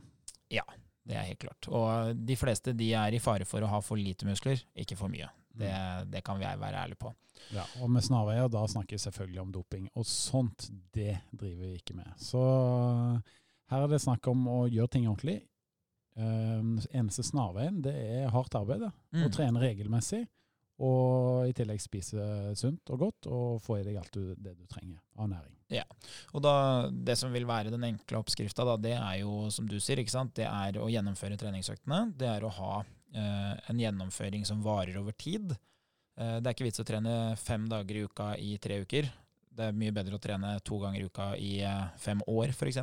Ja, 0.51 0.63
Det 1.07 1.17
er 1.17 1.23
helt 1.25 1.39
klart. 1.41 1.67
Og 1.73 2.15
de 2.27 2.35
fleste 2.37 2.77
de 2.77 2.93
er 2.95 3.15
i 3.17 3.19
fare 3.19 3.45
for 3.49 3.61
å 3.63 3.67
ha 3.67 3.81
for 3.81 3.97
lite 3.97 4.27
muskler, 4.29 4.61
ikke 4.77 4.97
for 4.97 5.09
mye. 5.09 5.29
Det, 5.57 5.71
Mm. 5.73 6.11
det 6.11 6.23
kan 6.23 6.39
vi 6.39 6.45
være 6.45 6.77
ærlige 6.77 6.99
på. 6.99 7.15
Ja, 7.53 7.65
og 7.83 7.91
med 7.91 8.03
snarveier, 8.03 8.49
da 8.51 8.65
snakker 8.67 8.91
vi 8.91 8.99
selvfølgelig 8.99 9.41
om 9.41 9.51
doping. 9.53 9.89
Og 9.97 10.05
sånt, 10.05 10.71
det 10.93 11.19
driver 11.35 11.65
vi 11.67 11.79
ikke 11.81 11.95
med. 11.97 12.13
Så 12.19 12.39
her 13.71 13.83
er 13.85 13.89
det 13.89 14.01
snakk 14.03 14.29
om 14.29 14.45
å 14.47 14.71
gjøre 14.71 14.91
ting 14.91 15.07
ordentlig. 15.09 15.41
Um, 16.17 16.79
eneste 16.93 17.23
snarveien, 17.25 17.81
det 17.83 17.95
er 17.95 18.31
hardt 18.31 18.55
arbeid. 18.59 18.83
Å 18.83 18.93
Mm. 19.15 19.31
trene 19.33 19.61
regelmessig, 19.63 20.27
og 20.81 21.49
i 21.49 21.55
tillegg 21.57 21.81
spise 21.83 22.25
sunt 22.59 22.93
og 22.95 23.03
godt, 23.05 23.29
og 23.29 23.61
få 23.65 23.81
i 23.81 23.87
deg 23.87 23.99
alt 24.01 24.15
du, 24.17 24.35
det 24.37 24.55
du 24.57 24.65
trenger 24.71 24.99
av 25.21 25.29
næring. 25.29 25.57
Ja, 25.71 25.85
Og 26.35 26.43
da, 26.43 26.53
det 26.91 27.15
som 27.21 27.31
vil 27.31 27.47
være 27.47 27.71
den 27.71 27.85
enkle 27.87 28.19
oppskrifta, 28.19 28.65
det 28.83 28.97
er 28.97 29.21
jo, 29.21 29.51
som 29.55 29.69
du 29.71 29.77
sier, 29.79 30.01
ikke 30.03 30.15
sant? 30.17 30.35
det 30.35 30.49
er 30.49 30.81
å 30.81 30.89
gjennomføre 30.91 31.39
treningsøktene. 31.39 32.09
Det 32.19 32.27
er 32.27 32.47
å 32.47 32.51
ha 32.57 32.73
eh, 32.81 33.55
en 33.71 33.83
gjennomføring 33.83 34.47
som 34.49 34.65
varer 34.65 34.99
over 34.99 35.15
tid. 35.15 35.55
Eh, 36.19 36.39
det 36.41 36.49
er 36.49 36.57
ikke 36.57 36.67
vits 36.67 36.83
å 36.83 36.89
trene 36.89 37.37
fem 37.39 37.69
dager 37.71 38.01
i 38.01 38.05
uka 38.09 38.33
i 38.41 38.57
tre 38.63 38.81
uker. 38.83 39.13
Det 39.51 39.69
er 39.69 39.77
mye 39.77 39.95
bedre 39.95 40.19
å 40.19 40.23
trene 40.23 40.57
to 40.67 40.81
ganger 40.83 41.05
i 41.05 41.07
uka 41.07 41.31
i 41.39 41.53
eh, 41.63 41.87
fem 42.03 42.25
år, 42.27 42.57
f.eks. 42.57 42.83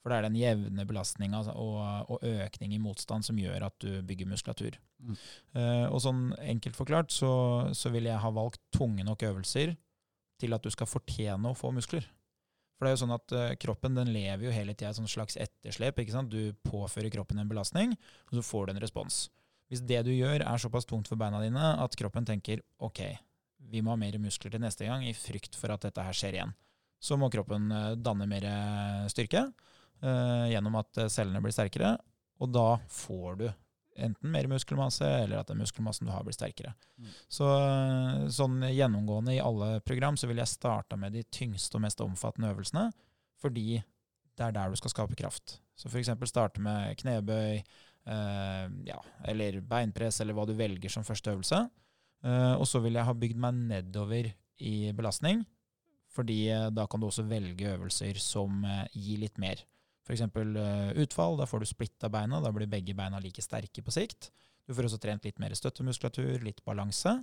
For, 0.00 0.08
det 0.08 0.16
er 0.16 0.26
den 0.30 0.38
jevne 0.40 0.86
belastninga 0.88 1.42
og, 1.52 2.12
og 2.14 2.22
økning 2.24 2.72
i 2.72 2.80
motstand 2.80 3.26
som 3.26 3.38
gjør 3.40 3.66
at 3.66 3.74
du 3.84 3.98
bygger 4.08 4.30
muskulatur. 4.30 4.78
Mm. 5.00 5.18
Uh, 5.56 5.86
og 5.90 6.00
sånn 6.04 6.22
enkelt 6.40 6.78
forklart 6.78 7.12
så, 7.12 7.32
så 7.76 7.92
vil 7.92 8.08
jeg 8.08 8.22
ha 8.22 8.30
valgt 8.32 8.62
tunge 8.72 9.04
nok 9.04 9.26
øvelser 9.28 9.74
til 10.40 10.56
at 10.56 10.64
du 10.64 10.72
skal 10.72 10.88
fortjene 10.88 11.52
å 11.52 11.58
få 11.58 11.72
muskler. 11.76 12.06
For 12.78 12.86
det 12.86 12.94
er 12.94 12.96
jo 12.96 13.02
sånn 13.02 13.16
at 13.18 13.36
uh, 13.36 13.44
kroppen 13.60 13.98
den 13.98 14.12
lever 14.14 14.46
jo 14.48 14.56
hele 14.56 14.72
tida 14.72 14.94
i 14.94 15.04
et 15.04 15.12
slags 15.12 15.36
etterslep. 15.36 16.00
ikke 16.00 16.16
sant? 16.16 16.32
Du 16.32 16.56
påfører 16.64 17.12
kroppen 17.12 17.42
en 17.42 17.50
belastning, 17.50 17.92
og 18.30 18.38
så 18.38 18.46
får 18.46 18.66
du 18.66 18.74
en 18.74 18.84
respons. 18.86 19.26
Hvis 19.68 19.84
det 19.84 20.00
du 20.08 20.14
gjør 20.14 20.40
er 20.40 20.62
såpass 20.64 20.88
tungt 20.88 21.12
for 21.12 21.20
beina 21.20 21.42
dine 21.44 21.74
at 21.76 21.92
kroppen 22.00 22.24
tenker 22.26 22.64
ok, 22.80 23.04
vi 23.70 23.84
må 23.84 23.92
ha 23.92 24.00
mer 24.00 24.16
muskler 24.18 24.56
til 24.56 24.64
neste 24.64 24.88
gang 24.88 25.04
i 25.04 25.12
frykt 25.12 25.60
for 25.60 25.76
at 25.76 25.84
dette 25.84 26.02
her 26.02 26.16
skjer 26.16 26.40
igjen, 26.40 26.56
så 27.00 27.20
må 27.20 27.28
kroppen 27.32 27.68
eh, 27.70 27.92
danne 28.00 28.26
mer 28.28 28.48
styrke 29.12 29.44
gjennom 30.00 30.78
at 30.80 31.02
eh, 31.02 31.10
cellene 31.12 31.42
blir 31.44 31.54
sterkere, 31.54 31.96
og 32.40 32.54
da 32.54 32.68
får 32.88 33.40
du 33.40 33.50
enten 34.00 34.32
mer 34.32 34.48
muskelmasse, 34.48 35.06
eller 35.24 35.40
at 35.40 35.50
den 35.50 35.60
muskelmassen 35.60 36.08
du 36.08 36.12
har, 36.12 36.24
blir 36.24 36.36
sterkere. 36.36 36.72
Mm. 36.96 37.10
Så 37.28 37.48
eh, 37.52 38.24
sånn 38.32 38.62
gjennomgående 38.70 39.36
i 39.36 39.42
alle 39.44 39.72
program 39.84 40.18
så 40.20 40.30
vil 40.30 40.40
jeg 40.40 40.52
starte 40.52 40.98
med 41.00 41.14
de 41.16 41.24
tyngste 41.32 41.78
og 41.78 41.84
mest 41.84 42.00
omfattende 42.04 42.52
øvelsene, 42.54 42.88
fordi 43.40 43.80
det 43.80 44.46
er 44.46 44.56
der 44.56 44.72
du 44.72 44.80
skal 44.80 44.94
skape 44.94 45.18
kraft. 45.18 45.58
Så 45.76 45.90
f.eks. 45.90 46.12
starte 46.28 46.62
med 46.64 46.96
knebøy, 47.00 47.60
eh, 47.60 48.66
ja, 48.88 49.00
eller 49.28 49.60
beinpress, 49.64 50.20
eller 50.22 50.36
hva 50.36 50.46
du 50.48 50.54
velger 50.56 50.92
som 50.92 51.06
første 51.06 51.34
øvelse. 51.34 51.64
Eh, 52.24 52.54
og 52.54 52.66
så 52.68 52.82
vil 52.84 52.96
jeg 52.98 53.08
ha 53.08 53.16
bygd 53.16 53.40
meg 53.40 53.64
nedover 53.72 54.30
i 54.60 54.74
belastning, 54.96 55.44
fordi 56.12 56.42
eh, 56.52 56.68
da 56.74 56.86
kan 56.90 57.00
du 57.00 57.08
også 57.08 57.26
velge 57.28 57.74
øvelser 57.74 58.20
som 58.20 58.64
eh, 58.64 58.86
gir 58.96 59.22
litt 59.24 59.40
mer. 59.40 59.62
F.eks. 60.10 60.26
Uh, 60.34 60.90
utfall, 61.04 61.38
da 61.38 61.46
får 61.46 61.62
du 61.62 61.70
splitta 61.70 62.10
beina, 62.12 62.42
da 62.42 62.50
blir 62.54 62.70
begge 62.70 62.96
beina 62.98 63.20
like 63.22 63.42
sterke 63.44 63.84
på 63.86 63.94
sikt. 63.94 64.32
Du 64.66 64.74
får 64.74 64.90
også 64.90 65.00
trent 65.02 65.26
litt 65.26 65.38
mer 65.42 65.54
støttemuskulatur, 65.56 66.42
litt 66.44 66.64
balanse. 66.66 67.20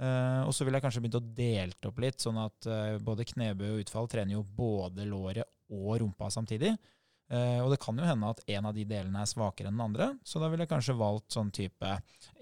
Uh, 0.00 0.42
og 0.48 0.54
så 0.56 0.64
vil 0.64 0.74
jeg 0.74 0.84
kanskje 0.84 1.02
begynt 1.04 1.20
å 1.20 1.26
delte 1.36 1.90
opp 1.90 2.00
litt, 2.02 2.18
sånn 2.22 2.40
at 2.40 2.68
uh, 2.70 2.96
både 3.04 3.28
knebøy 3.28 3.68
og 3.74 3.84
utfall 3.84 4.08
trener 4.10 4.38
jo 4.38 4.42
både 4.42 5.06
låret 5.08 5.46
og 5.72 6.00
rumpa 6.00 6.30
samtidig. 6.32 6.72
Uh, 7.32 7.62
og 7.62 7.70
det 7.72 7.78
kan 7.80 7.96
jo 7.96 8.04
hende 8.04 8.28
at 8.32 8.42
en 8.56 8.68
av 8.68 8.76
de 8.76 8.86
delene 8.88 9.22
er 9.22 9.28
svakere 9.30 9.70
enn 9.70 9.76
den 9.78 9.84
andre, 9.84 10.08
så 10.24 10.40
da 10.40 10.48
ville 10.52 10.66
jeg 10.66 10.72
kanskje 10.72 10.96
valgt 10.98 11.36
sånn 11.36 11.52
type 11.54 11.92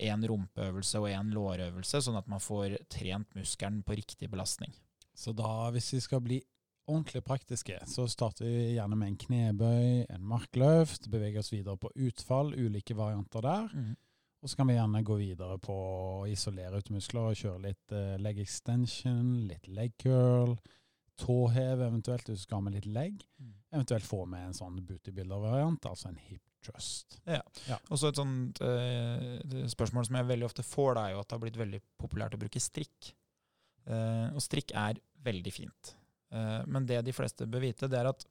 én 0.03 0.25
rumpeøvelse 0.27 1.03
og 1.03 1.11
én 1.11 1.35
lårøvelse, 1.35 2.01
sånn 2.07 2.19
at 2.19 2.31
man 2.31 2.43
får 2.43 2.79
trent 2.91 3.39
muskelen 3.39 3.85
på 3.87 3.99
riktig 3.99 4.31
belastning. 4.33 4.73
Så 5.15 5.35
da, 5.37 5.69
hvis 5.75 5.93
vi 5.95 6.01
skal 6.03 6.23
bli 6.25 6.41
ordentlig 6.89 7.23
praktiske, 7.27 7.77
så 7.87 8.07
starter 8.11 8.47
vi 8.47 8.75
gjerne 8.77 8.97
med 8.99 9.13
en 9.13 9.19
knebøy, 9.25 10.07
en 10.11 10.25
markløft, 10.27 11.11
beveger 11.13 11.43
oss 11.43 11.53
videre 11.53 11.77
på 11.81 11.93
utfall, 12.09 12.55
ulike 12.57 12.97
varianter 12.99 13.45
der. 13.47 13.75
Og 14.41 14.49
så 14.49 14.57
kan 14.57 14.71
vi 14.71 14.77
gjerne 14.79 15.05
gå 15.05 15.17
videre 15.21 15.59
på 15.61 15.75
å 15.77 16.27
isolere 16.31 16.81
ut 16.81 16.93
muskler 16.95 17.29
og 17.29 17.41
kjøre 17.41 17.65
litt 17.67 17.93
eh, 17.93 18.15
leg 18.25 18.41
extension, 18.41 19.35
litt 19.51 19.69
leg 19.69 19.93
curl, 20.01 20.55
tåhev 21.21 21.83
eventuelt 21.85 22.31
hvis 22.31 22.41
du 22.41 22.47
skal 22.47 22.61
ha 22.61 22.65
med 22.65 22.79
litt 22.79 22.89
legg. 22.89 23.21
Eventuelt 23.71 24.09
få 24.09 24.25
med 24.31 24.49
en 24.49 24.57
sånn 24.57 24.81
bootybuilder-variant, 24.89 25.85
altså 25.91 26.09
en 26.09 26.23
hip 26.31 26.43
trust. 26.65 27.21
Og 27.89 28.01
så 28.01 28.11
et 28.11 28.21
sånt 28.21 28.61
eh, 28.65 29.67
spørsmål 29.73 30.09
som 30.09 30.19
jeg 30.19 30.29
veldig 30.33 30.49
ofte 30.49 30.65
får, 30.67 30.95
det 30.97 31.05
er 31.05 31.15
jo 31.15 31.23
at 31.23 31.29
det 31.29 31.37
har 31.37 31.45
blitt 31.45 31.61
veldig 31.61 31.81
populært 32.01 32.37
å 32.37 32.41
bruke 32.41 32.63
strikk. 32.63 33.13
Eh, 33.89 34.29
og 34.33 34.43
strikk 34.45 34.75
er 34.77 35.01
veldig 35.25 35.53
fint. 35.55 35.95
Eh, 36.31 36.61
men 36.67 36.87
det 36.87 37.03
de 37.07 37.15
fleste 37.15 37.49
bør 37.51 37.65
vite, 37.67 37.89
det 37.91 37.99
er 38.01 38.11
at 38.11 38.27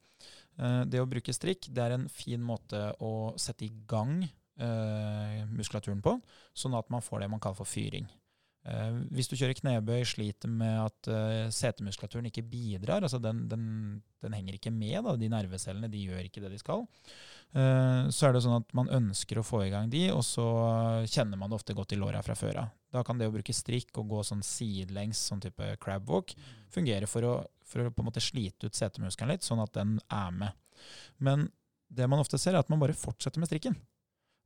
eh, 0.59 0.83
det 0.89 1.01
å 1.01 1.09
bruke 1.09 1.35
strikk 1.35 1.69
det 1.73 1.85
er 1.85 1.97
en 1.97 2.07
fin 2.11 2.41
måte 2.43 2.89
å 3.03 3.33
sette 3.39 3.67
i 3.67 3.73
gang 3.89 4.21
eh, 4.23 5.43
muskulaturen 5.51 6.03
på, 6.05 6.17
sånn 6.53 6.77
at 6.79 6.89
man 6.93 7.05
får 7.05 7.25
det 7.25 7.31
man 7.33 7.43
kaller 7.43 7.61
for 7.61 7.69
fyring. 7.69 8.09
Hvis 9.09 9.29
du 9.31 9.37
kjører 9.39 9.55
knebøy, 9.55 10.03
sliter 10.05 10.51
med 10.51 10.75
at 10.83 11.07
setemuskulaturen 11.55 12.27
ikke 12.27 12.43
bidrar, 12.45 13.01
altså 13.01 13.17
den, 13.23 13.39
den, 13.49 13.63
den 14.21 14.35
henger 14.35 14.57
ikke 14.57 14.73
med, 14.75 14.97
da, 15.07 15.13
de 15.17 15.29
nervecellene 15.31 15.87
de 15.89 16.01
gjør 16.03 16.27
ikke 16.27 16.43
det 16.43 16.51
de 16.51 16.59
skal, 16.59 16.83
så 17.55 18.27
er 18.27 18.35
det 18.35 18.43
sånn 18.43 18.59
at 18.59 18.75
man 18.77 18.91
ønsker 18.99 19.39
å 19.39 19.45
få 19.47 19.63
i 19.63 19.71
gang 19.71 19.87
de, 19.89 20.03
og 20.11 20.21
så 20.27 20.45
kjenner 21.07 21.39
man 21.39 21.49
det 21.49 21.57
ofte 21.57 21.73
godt 21.79 21.95
i 21.95 22.01
låra 22.03 22.21
fra 22.21 22.35
før 22.37 22.65
av. 22.65 22.75
Da 22.93 23.01
kan 23.07 23.17
det 23.17 23.31
å 23.31 23.33
bruke 23.33 23.55
strikk 23.55 23.95
og 24.03 24.11
gå 24.11 24.21
sånn 24.27 24.43
sidelengs, 24.45 25.23
sånn 25.31 25.41
type 25.47 25.71
crab 25.81 26.11
walk, 26.11 26.35
fungere 26.69 27.09
for 27.09 27.25
å, 27.25 27.33
for 27.69 27.85
å 27.85 27.93
på 27.93 28.03
en 28.03 28.09
måte 28.09 28.23
slite 28.23 28.69
ut 28.69 28.77
setemuskelen 28.77 29.35
litt, 29.35 29.45
sånn 29.45 29.61
at 29.63 29.73
den 29.77 29.97
er 30.09 30.35
med. 30.35 30.83
Men 31.21 31.47
det 31.89 32.07
man 32.09 32.21
ofte 32.21 32.39
ser, 32.41 32.55
er 32.55 32.63
at 32.63 32.69
man 32.71 32.81
bare 32.81 32.97
fortsetter 32.97 33.41
med 33.41 33.49
strikken. 33.49 33.77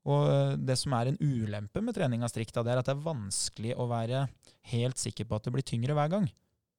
Og 0.10 0.28
eh, 0.28 0.54
det 0.60 0.76
som 0.80 0.96
er 0.98 1.12
en 1.12 1.20
ulempe 1.22 1.84
med 1.84 1.96
trening 1.96 2.24
av 2.24 2.32
strikk, 2.32 2.52
da, 2.56 2.64
det 2.64 2.74
er 2.74 2.82
at 2.82 2.90
det 2.90 2.96
er 2.96 3.06
vanskelig 3.06 3.76
å 3.80 3.88
være 3.92 4.26
helt 4.74 5.00
sikker 5.00 5.28
på 5.28 5.38
at 5.38 5.48
det 5.48 5.54
blir 5.56 5.68
tyngre 5.68 5.96
hver 5.98 6.12
gang, 6.12 6.30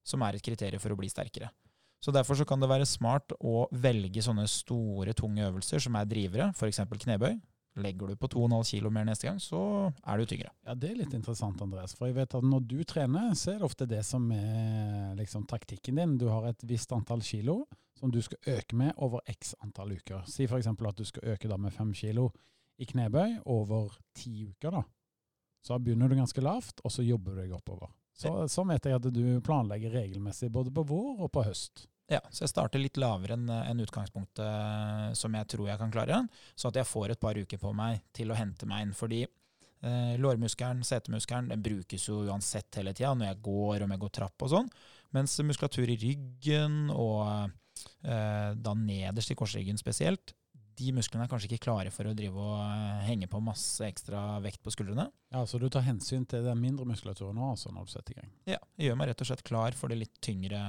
som 0.04 0.24
er 0.24 0.36
et 0.36 0.44
kriterium 0.44 0.82
for 0.82 0.92
å 0.92 0.98
bli 1.00 1.10
sterkere. 1.12 1.50
Så 2.04 2.12
Derfor 2.12 2.36
så 2.36 2.44
kan 2.44 2.60
det 2.60 2.68
være 2.68 2.84
smart 2.84 3.32
å 3.40 3.64
velge 3.72 4.20
sånne 4.24 4.44
store, 4.50 5.14
tunge 5.16 5.46
øvelser 5.46 5.80
som 5.80 5.96
er 5.96 6.08
drivere, 6.08 6.50
f.eks. 6.52 6.82
knebøy. 6.84 7.38
Legger 7.74 8.12
du 8.12 8.16
på 8.16 8.28
2,5 8.30 8.68
kilo 8.68 8.90
mer 8.94 9.06
neste 9.08 9.26
gang, 9.26 9.40
så 9.42 9.90
er 9.90 10.20
du 10.20 10.28
tyngre. 10.30 10.52
Ja, 10.62 10.76
det 10.78 10.92
er 10.92 10.98
litt 11.00 11.14
interessant, 11.16 11.62
Andreas. 11.64 11.96
For 11.98 12.06
jeg 12.06 12.14
vet 12.20 12.36
at 12.38 12.46
når 12.46 12.66
du 12.70 12.76
trener, 12.86 13.32
så 13.34 13.54
er 13.54 13.58
det 13.58 13.66
ofte 13.66 13.88
det 13.90 14.04
som 14.06 14.28
er 14.34 15.16
liksom 15.18 15.48
taktikken 15.50 15.98
din. 15.98 16.14
Du 16.20 16.28
har 16.30 16.46
et 16.52 16.62
visst 16.70 16.94
antall 16.94 17.24
kilo 17.26 17.64
som 17.98 18.12
du 18.14 18.20
skal 18.22 18.58
øke 18.58 18.78
med 18.78 18.94
over 19.02 19.24
x 19.30 19.56
antall 19.64 19.96
uker. 19.98 20.22
Si 20.30 20.46
f.eks. 20.46 20.70
at 20.70 20.98
du 20.98 21.04
skal 21.08 21.34
øke 21.34 21.50
da 21.50 21.58
med 21.58 21.74
5 21.74 21.90
kilo 21.98 22.28
i 22.78 22.86
knebøy 22.86 23.40
over 23.50 23.98
ti 24.14 24.44
uker. 24.46 24.70
da. 24.70 24.84
Så 25.64 25.78
begynner 25.78 26.08
du 26.08 26.18
ganske 26.18 26.42
lavt, 26.44 26.82
og 26.84 26.92
så 26.92 27.02
jobber 27.02 27.34
du 27.34 27.42
deg 27.42 27.54
oppover. 27.56 27.90
Så, 28.14 28.30
sånn 28.50 28.70
vet 28.70 28.86
jeg 28.86 29.00
at 29.00 29.10
du 29.10 29.40
planlegger 29.42 29.96
regelmessig 29.96 30.50
både 30.52 30.70
på 30.74 30.84
vår 30.86 31.24
og 31.26 31.32
på 31.34 31.42
høst. 31.48 31.88
Ja, 32.12 32.20
så 32.28 32.44
jeg 32.44 32.52
starter 32.52 32.82
litt 32.82 32.98
lavere 33.00 33.38
enn 33.38 33.48
en 33.48 33.80
utgangspunktet 33.80 34.44
eh, 34.44 35.06
som 35.16 35.32
jeg 35.38 35.48
tror 35.48 35.70
jeg 35.70 35.80
kan 35.80 35.94
klare, 35.94 36.20
så 36.52 36.68
at 36.68 36.76
jeg 36.76 36.88
får 36.88 37.14
et 37.14 37.22
par 37.22 37.38
uker 37.38 37.60
på 37.60 37.72
meg 37.76 38.02
til 38.16 38.32
å 38.32 38.36
hente 38.36 38.68
meg 38.68 38.84
inn. 38.84 38.92
Fordi 38.96 39.22
eh, 39.24 40.14
lårmuskelen, 40.20 40.84
setemuskelen, 40.84 41.48
den 41.54 41.64
brukes 41.64 42.04
jo 42.10 42.20
uansett 42.28 42.80
hele 42.80 42.92
tida 42.92 43.14
når 43.16 43.30
jeg 43.30 43.42
går, 43.48 43.86
om 43.86 43.96
jeg 43.96 44.04
går 44.04 44.14
trapp 44.20 44.44
og 44.44 44.52
sånn. 44.52 44.70
Mens 45.16 45.38
muskulatur 45.46 45.88
i 45.88 45.98
ryggen 46.04 46.78
og 46.92 47.24
eh, 48.04 48.50
da 48.52 48.76
nederst 48.76 49.32
i 49.32 49.38
korsryggen 49.38 49.80
spesielt, 49.80 50.36
de 50.78 50.92
musklene 50.96 51.24
er 51.26 51.30
kanskje 51.30 51.48
ikke 51.50 51.64
klare 51.66 51.90
for 51.94 52.06
å 52.10 52.14
drive 52.16 52.34
og 52.40 52.56
eh, 52.60 53.02
henge 53.08 53.28
på 53.30 53.40
masse 53.44 53.84
ekstra 53.86 54.40
vekt 54.44 54.62
på 54.64 54.72
skuldrene. 54.74 55.08
Ja, 55.34 55.42
Så 55.46 55.58
du 55.62 55.68
tar 55.72 55.82
hensyn 55.86 56.26
til 56.30 56.44
den 56.46 56.60
mindre 56.62 56.86
muskulaturen 56.88 57.34
nå, 57.38 57.50
altså, 57.54 57.72
når 57.74 57.86
du 57.88 57.92
setter 57.94 58.14
i 58.14 58.20
gang? 58.20 58.30
Ja, 58.50 58.58
jeg 58.78 58.88
gjør 58.90 58.98
meg 59.00 59.10
rett 59.12 59.22
og 59.24 59.28
slett 59.30 59.44
klar 59.46 59.74
for 59.78 59.90
de 59.92 59.98
litt 60.02 60.14
tyngre, 60.22 60.60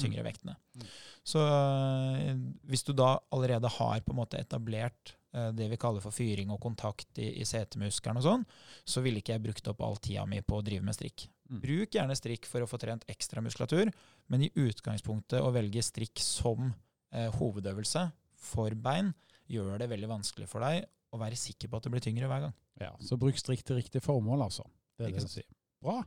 tyngre 0.00 0.22
Mm. 0.22 0.28
vektene. 0.28 0.56
Mm. 0.76 0.86
Så 1.32 1.42
øh, 1.42 2.38
hvis 2.70 2.84
du 2.88 2.92
da 2.96 3.18
allerede 3.32 3.68
har 3.78 4.00
på 4.04 4.12
en 4.14 4.20
måte 4.22 4.40
etablert 4.40 5.14
øh, 5.34 5.50
det 5.56 5.68
vi 5.72 5.78
kaller 5.80 6.00
for 6.04 6.12
fyring 6.14 6.50
og 6.52 6.60
kontakt 6.60 7.18
i, 7.18 7.30
i 7.40 7.44
setemuskelen 7.48 8.20
og 8.20 8.26
sånn, 8.26 8.46
så 8.84 9.02
ville 9.04 9.22
ikke 9.22 9.36
jeg 9.36 9.44
brukt 9.46 9.68
opp 9.72 9.80
all 9.84 9.96
tida 10.02 10.26
mi 10.28 10.40
på 10.44 10.58
å 10.60 10.64
drive 10.66 10.84
med 10.86 10.96
strikk. 10.96 11.26
Mm. 11.52 11.60
Bruk 11.64 11.96
gjerne 11.98 12.16
strikk 12.16 12.46
for 12.48 12.64
å 12.64 12.68
få 12.70 12.78
trent 12.80 13.04
ekstra 13.12 13.42
muskulatur, 13.44 13.90
men 14.32 14.46
i 14.46 14.52
utgangspunktet 14.56 15.40
å 15.44 15.52
velge 15.52 15.82
strikk 15.84 16.20
som 16.24 16.70
eh, 17.12 17.28
hovedøvelse 17.38 18.06
for 18.42 18.74
bein 18.74 19.12
gjør 19.52 19.78
det 19.82 19.90
veldig 19.92 20.10
vanskelig 20.10 20.48
for 20.50 20.64
deg 20.64 20.86
å 21.12 21.20
være 21.20 21.36
sikker 21.38 21.68
på 21.68 21.78
at 21.78 21.86
det 21.86 21.92
blir 21.92 22.04
tyngre 22.04 22.28
hver 22.30 22.46
gang. 22.46 22.54
Ja, 22.80 22.92
Så 23.04 23.18
bruk 23.20 23.36
strikt 23.38 23.66
til 23.68 23.78
riktig 23.78 24.02
formål, 24.04 24.46
altså. 24.48 24.64
Det 24.96 25.06
er 25.06 25.12
Ikke 25.12 25.20
det 25.20 25.28
sant. 25.28 25.38
sier. 25.42 25.50
Bra. 25.82 25.98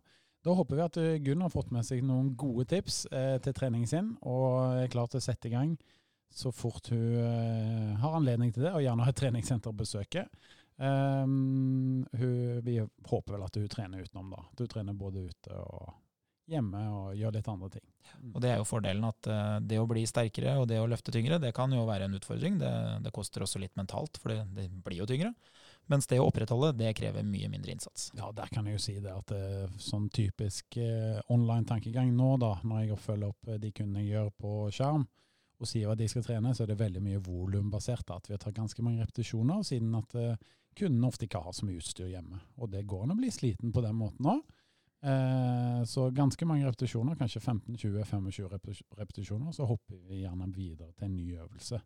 Da 0.46 0.54
håper 0.54 0.78
vi 0.78 0.84
at 0.86 0.98
eh, 1.02 1.20
Gunn 1.26 1.42
har 1.42 1.54
fått 1.54 1.72
med 1.74 1.86
seg 1.86 2.04
noen 2.06 2.34
gode 2.38 2.68
tips 2.70 3.06
eh, 3.10 3.38
til 3.42 3.54
treningen 3.58 3.90
sin, 3.90 4.12
og 4.26 4.82
er 4.82 4.92
klar 4.94 5.10
til 5.10 5.22
å 5.22 5.26
sette 5.26 5.50
i 5.50 5.54
gang 5.54 5.74
så 6.36 6.52
fort 6.52 6.90
hun 6.92 7.16
eh, 7.22 7.96
har 8.02 8.18
anledning 8.18 8.52
til 8.54 8.66
det, 8.68 8.74
og 8.76 8.84
gjerne 8.84 9.06
har 9.06 9.14
et 9.14 9.20
treningssenterbesøket. 9.22 10.40
Um, 10.76 12.02
hun, 12.20 12.62
vi 12.66 12.82
håper 13.08 13.38
vel 13.38 13.46
at 13.46 13.56
hun 13.56 13.70
trener 13.72 14.04
utenom, 14.04 14.34
da. 14.36 14.42
At 14.52 14.64
hun 14.66 14.72
trener 14.74 14.98
både 15.00 15.24
ute 15.30 15.60
og 15.62 15.94
hjemme 16.50 16.82
og 16.94 17.18
gjør 17.18 17.36
litt 17.36 17.50
andre 17.52 17.70
ting. 17.74 17.86
Og 18.34 18.42
Det 18.42 18.52
er 18.52 18.60
jo 18.60 18.68
fordelen 18.68 19.08
at 19.08 19.30
uh, 19.32 19.58
det 19.62 19.80
å 19.82 19.88
bli 19.90 20.06
sterkere 20.08 20.56
og 20.62 20.68
det 20.70 20.80
å 20.82 20.88
løfte 20.90 21.14
tyngre, 21.14 21.40
det 21.42 21.54
kan 21.58 21.74
jo 21.74 21.86
være 21.88 22.08
en 22.08 22.18
utfordring. 22.18 22.60
Det, 22.62 22.72
det 23.06 23.14
koster 23.16 23.46
også 23.46 23.62
litt 23.62 23.76
mentalt, 23.80 24.20
for 24.22 24.34
det, 24.34 24.44
det, 24.58 24.68
blir 24.86 25.02
jo 25.02 25.10
tyngre. 25.10 25.34
Mens 25.92 26.10
det 26.10 26.18
å 26.22 26.28
opprettholde, 26.30 26.72
det 26.80 26.96
krever 26.98 27.26
mye 27.26 27.50
mindre 27.52 27.76
innsats. 27.76 28.08
Ja, 28.18 28.32
der 28.34 28.50
kan 28.54 28.66
jeg 28.66 28.80
jo 28.80 28.86
si 28.86 28.96
det 29.02 29.14
at 29.14 29.30
det 29.30 29.42
er 29.42 29.76
sånn 29.82 30.08
typisk 30.14 30.80
eh, 30.82 31.20
online 31.34 31.68
tankegang 31.70 32.10
nå, 32.16 32.32
da, 32.42 32.56
når 32.66 32.88
jeg 32.88 33.02
følger 33.04 33.34
opp 33.34 33.54
de 33.62 33.70
kundene 33.76 34.02
jeg 34.02 34.16
gjør 34.16 34.32
på 34.42 34.56
skjerm, 34.74 35.06
og 35.56 35.70
sier 35.70 35.88
hva 35.88 35.96
de 35.98 36.08
skal 36.12 36.26
trene, 36.26 36.52
så 36.56 36.66
er 36.66 36.74
det 36.74 36.82
veldig 36.82 37.02
mye 37.06 37.22
volumbasert. 37.24 38.10
At 38.12 38.28
vi 38.28 38.36
har 38.36 38.42
tatt 38.44 38.58
ganske 38.58 38.84
mange 38.84 39.06
repetisjoner, 39.06 39.62
siden 39.68 39.94
at 39.98 40.18
eh, 40.20 40.38
kundene 40.76 41.10
ofte 41.10 41.30
ikke 41.30 41.44
har 41.46 41.56
så 41.56 41.68
mye 41.68 41.80
utstyr 41.80 42.12
hjemme. 42.12 42.42
Og 42.60 42.72
det 42.74 42.86
går 42.90 43.06
an 43.06 43.16
å 43.16 43.20
bli 43.20 43.32
sliten 43.34 43.74
på 43.76 43.84
den 43.86 43.96
måten 44.00 44.34
òg. 44.34 44.44
Eh, 45.06 45.84
så 45.84 46.10
ganske 46.10 46.46
mange 46.46 46.66
repetisjoner, 46.66 47.16
kanskje 47.16 47.40
15-20-25 47.40 48.82
repetisjoner, 48.98 49.52
så 49.52 49.66
hopper 49.70 50.00
vi 50.10 50.24
gjerne 50.24 50.48
videre 50.56 50.94
til 50.98 51.06
en 51.06 51.18
ny 51.18 51.26
øvelse. 51.38 51.82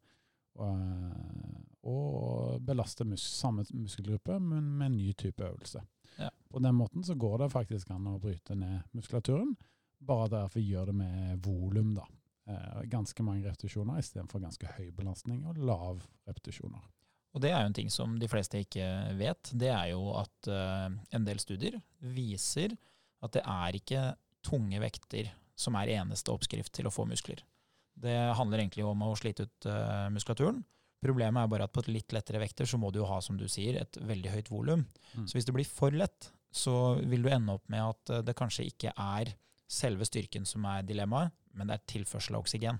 Og, 0.59 0.79
eh, 0.79 1.57
og 1.91 2.61
belaster 2.63 3.05
mus 3.05 3.25
samme 3.41 3.65
muskelgruppe, 3.73 4.39
men 4.39 4.71
med 4.77 4.85
en 4.85 4.97
ny 4.97 5.11
type 5.13 5.43
øvelse. 5.43 5.83
Ja. 6.17 6.29
På 6.49 6.63
den 6.63 6.75
måten 6.75 7.03
så 7.03 7.15
går 7.15 7.37
det 7.43 7.51
faktisk 7.51 7.91
an 7.91 8.07
å 8.07 8.19
bryte 8.19 8.55
ned 8.55 8.87
muskulaturen, 8.95 9.55
bare 9.99 10.29
derfor 10.29 10.59
vi 10.61 10.69
gjør 10.69 10.85
det 10.85 10.95
med 10.95 11.43
volum, 11.43 11.93
da. 11.95 12.07
Eh, 12.47 12.83
ganske 12.87 13.23
mange 13.23 13.43
repetisjoner 13.49 13.99
istedenfor 13.99 14.39
ganske 14.39 14.67
høy 14.77 14.91
belastning 14.95 15.43
og 15.45 15.57
lav 15.57 16.05
repetisjoner. 16.27 16.87
Og 17.35 17.41
det 17.41 17.51
er 17.51 17.59
jo 17.61 17.67
en 17.67 17.73
ting 17.73 17.91
som 17.91 18.15
de 18.17 18.27
fleste 18.27 18.63
ikke 18.63 18.87
vet. 19.19 19.51
Det 19.53 19.67
er 19.69 19.91
jo 19.91 20.15
at 20.17 20.47
en 20.49 21.25
del 21.27 21.37
studier 21.37 21.75
viser 21.99 22.73
at 23.25 23.35
det 23.35 23.43
er 23.43 23.77
ikke 23.79 24.03
tunge 24.45 24.81
vekter 24.81 25.31
som 25.59 25.75
er 25.75 25.95
eneste 25.97 26.31
oppskrift 26.31 26.71
til 26.75 26.87
å 26.87 26.93
få 26.93 27.05
muskler. 27.09 27.41
Det 27.99 28.15
handler 28.37 28.61
egentlig 28.61 28.85
om 28.87 29.01
å 29.03 29.15
slite 29.19 29.47
ut 29.47 29.67
uh, 29.67 30.07
muskulaturen. 30.13 30.61
Problemet 31.03 31.43
er 31.43 31.51
bare 31.51 31.67
at 31.67 31.73
på 31.75 31.83
et 31.83 31.91
litt 31.91 32.15
lettere 32.15 32.41
vekter 32.41 32.67
så 32.67 32.79
må 32.79 32.91
du 32.91 33.01
jo 33.01 33.07
ha, 33.07 33.19
som 33.23 33.37
du 33.39 33.45
sier, 33.51 33.79
et 33.79 33.99
veldig 33.99 34.33
høyt 34.35 34.51
volum. 34.51 34.85
Mm. 35.15 35.27
Så 35.27 35.35
hvis 35.35 35.47
det 35.47 35.55
blir 35.55 35.67
for 35.67 35.95
lett, 35.95 36.31
så 36.51 36.95
vil 36.99 37.23
du 37.23 37.31
ende 37.31 37.55
opp 37.55 37.67
med 37.71 37.83
at 37.83 38.13
uh, 38.15 38.23
det 38.23 38.37
kanskje 38.39 38.69
ikke 38.71 38.95
er 38.95 39.33
selve 39.69 40.07
styrken 40.07 40.47
som 40.49 40.63
er 40.65 40.87
dilemmaet, 40.87 41.35
men 41.59 41.69
det 41.69 41.77
er 41.77 41.91
tilførsel 41.91 42.37
av 42.37 42.45
oksygen. 42.45 42.79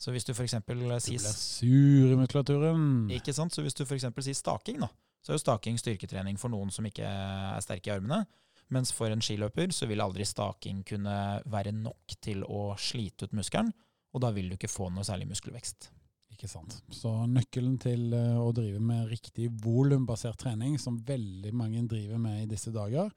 Så 0.00 0.12
hvis 0.12 0.26
du 0.26 0.34
f.eks. 0.34 0.52
sier 0.52 0.62
Du 0.66 0.74
blir 0.76 1.20
sur 1.24 2.12
i 2.12 2.18
muskulaturen. 2.18 2.86
Ikke 3.14 3.32
sant. 3.32 3.54
Så 3.54 3.62
hvis 3.64 3.76
du 3.76 3.84
f.eks. 3.86 4.04
sier 4.26 4.36
staking, 4.36 4.82
da, 4.82 4.90
så 5.24 5.32
er 5.32 5.38
jo 5.38 5.44
staking 5.44 5.78
styrketrening 5.80 6.36
for 6.40 6.52
noen 6.52 6.72
som 6.74 6.84
ikke 6.84 7.06
er 7.08 7.62
sterke 7.64 7.88
i 7.88 7.94
armene. 7.94 8.24
Mens 8.72 8.92
for 8.96 9.12
en 9.12 9.22
skiløper 9.22 9.74
så 9.74 9.88
vil 9.90 10.02
aldri 10.04 10.24
staking 10.26 10.82
kunne 10.88 11.16
være 11.50 11.74
nok 11.76 12.16
til 12.24 12.44
å 12.48 12.70
slite 12.80 13.28
ut 13.28 13.36
muskelen, 13.36 13.74
og 14.14 14.22
da 14.22 14.30
vil 14.34 14.48
du 14.50 14.56
ikke 14.56 14.70
få 14.70 14.88
noe 14.94 15.04
særlig 15.06 15.28
muskelvekst. 15.32 15.90
Ikke 16.34 16.50
sant. 16.50 16.80
Så 16.90 17.10
nøkkelen 17.30 17.76
til 17.82 18.08
eh, 18.16 18.38
å 18.40 18.50
drive 18.54 18.80
med 18.82 19.10
riktig 19.12 19.50
volumbasert 19.62 20.40
trening, 20.42 20.78
som 20.82 20.98
veldig 21.06 21.52
mange 21.54 21.84
driver 21.90 22.18
med 22.18 22.42
i 22.42 22.48
disse 22.50 22.72
dager, 22.74 23.12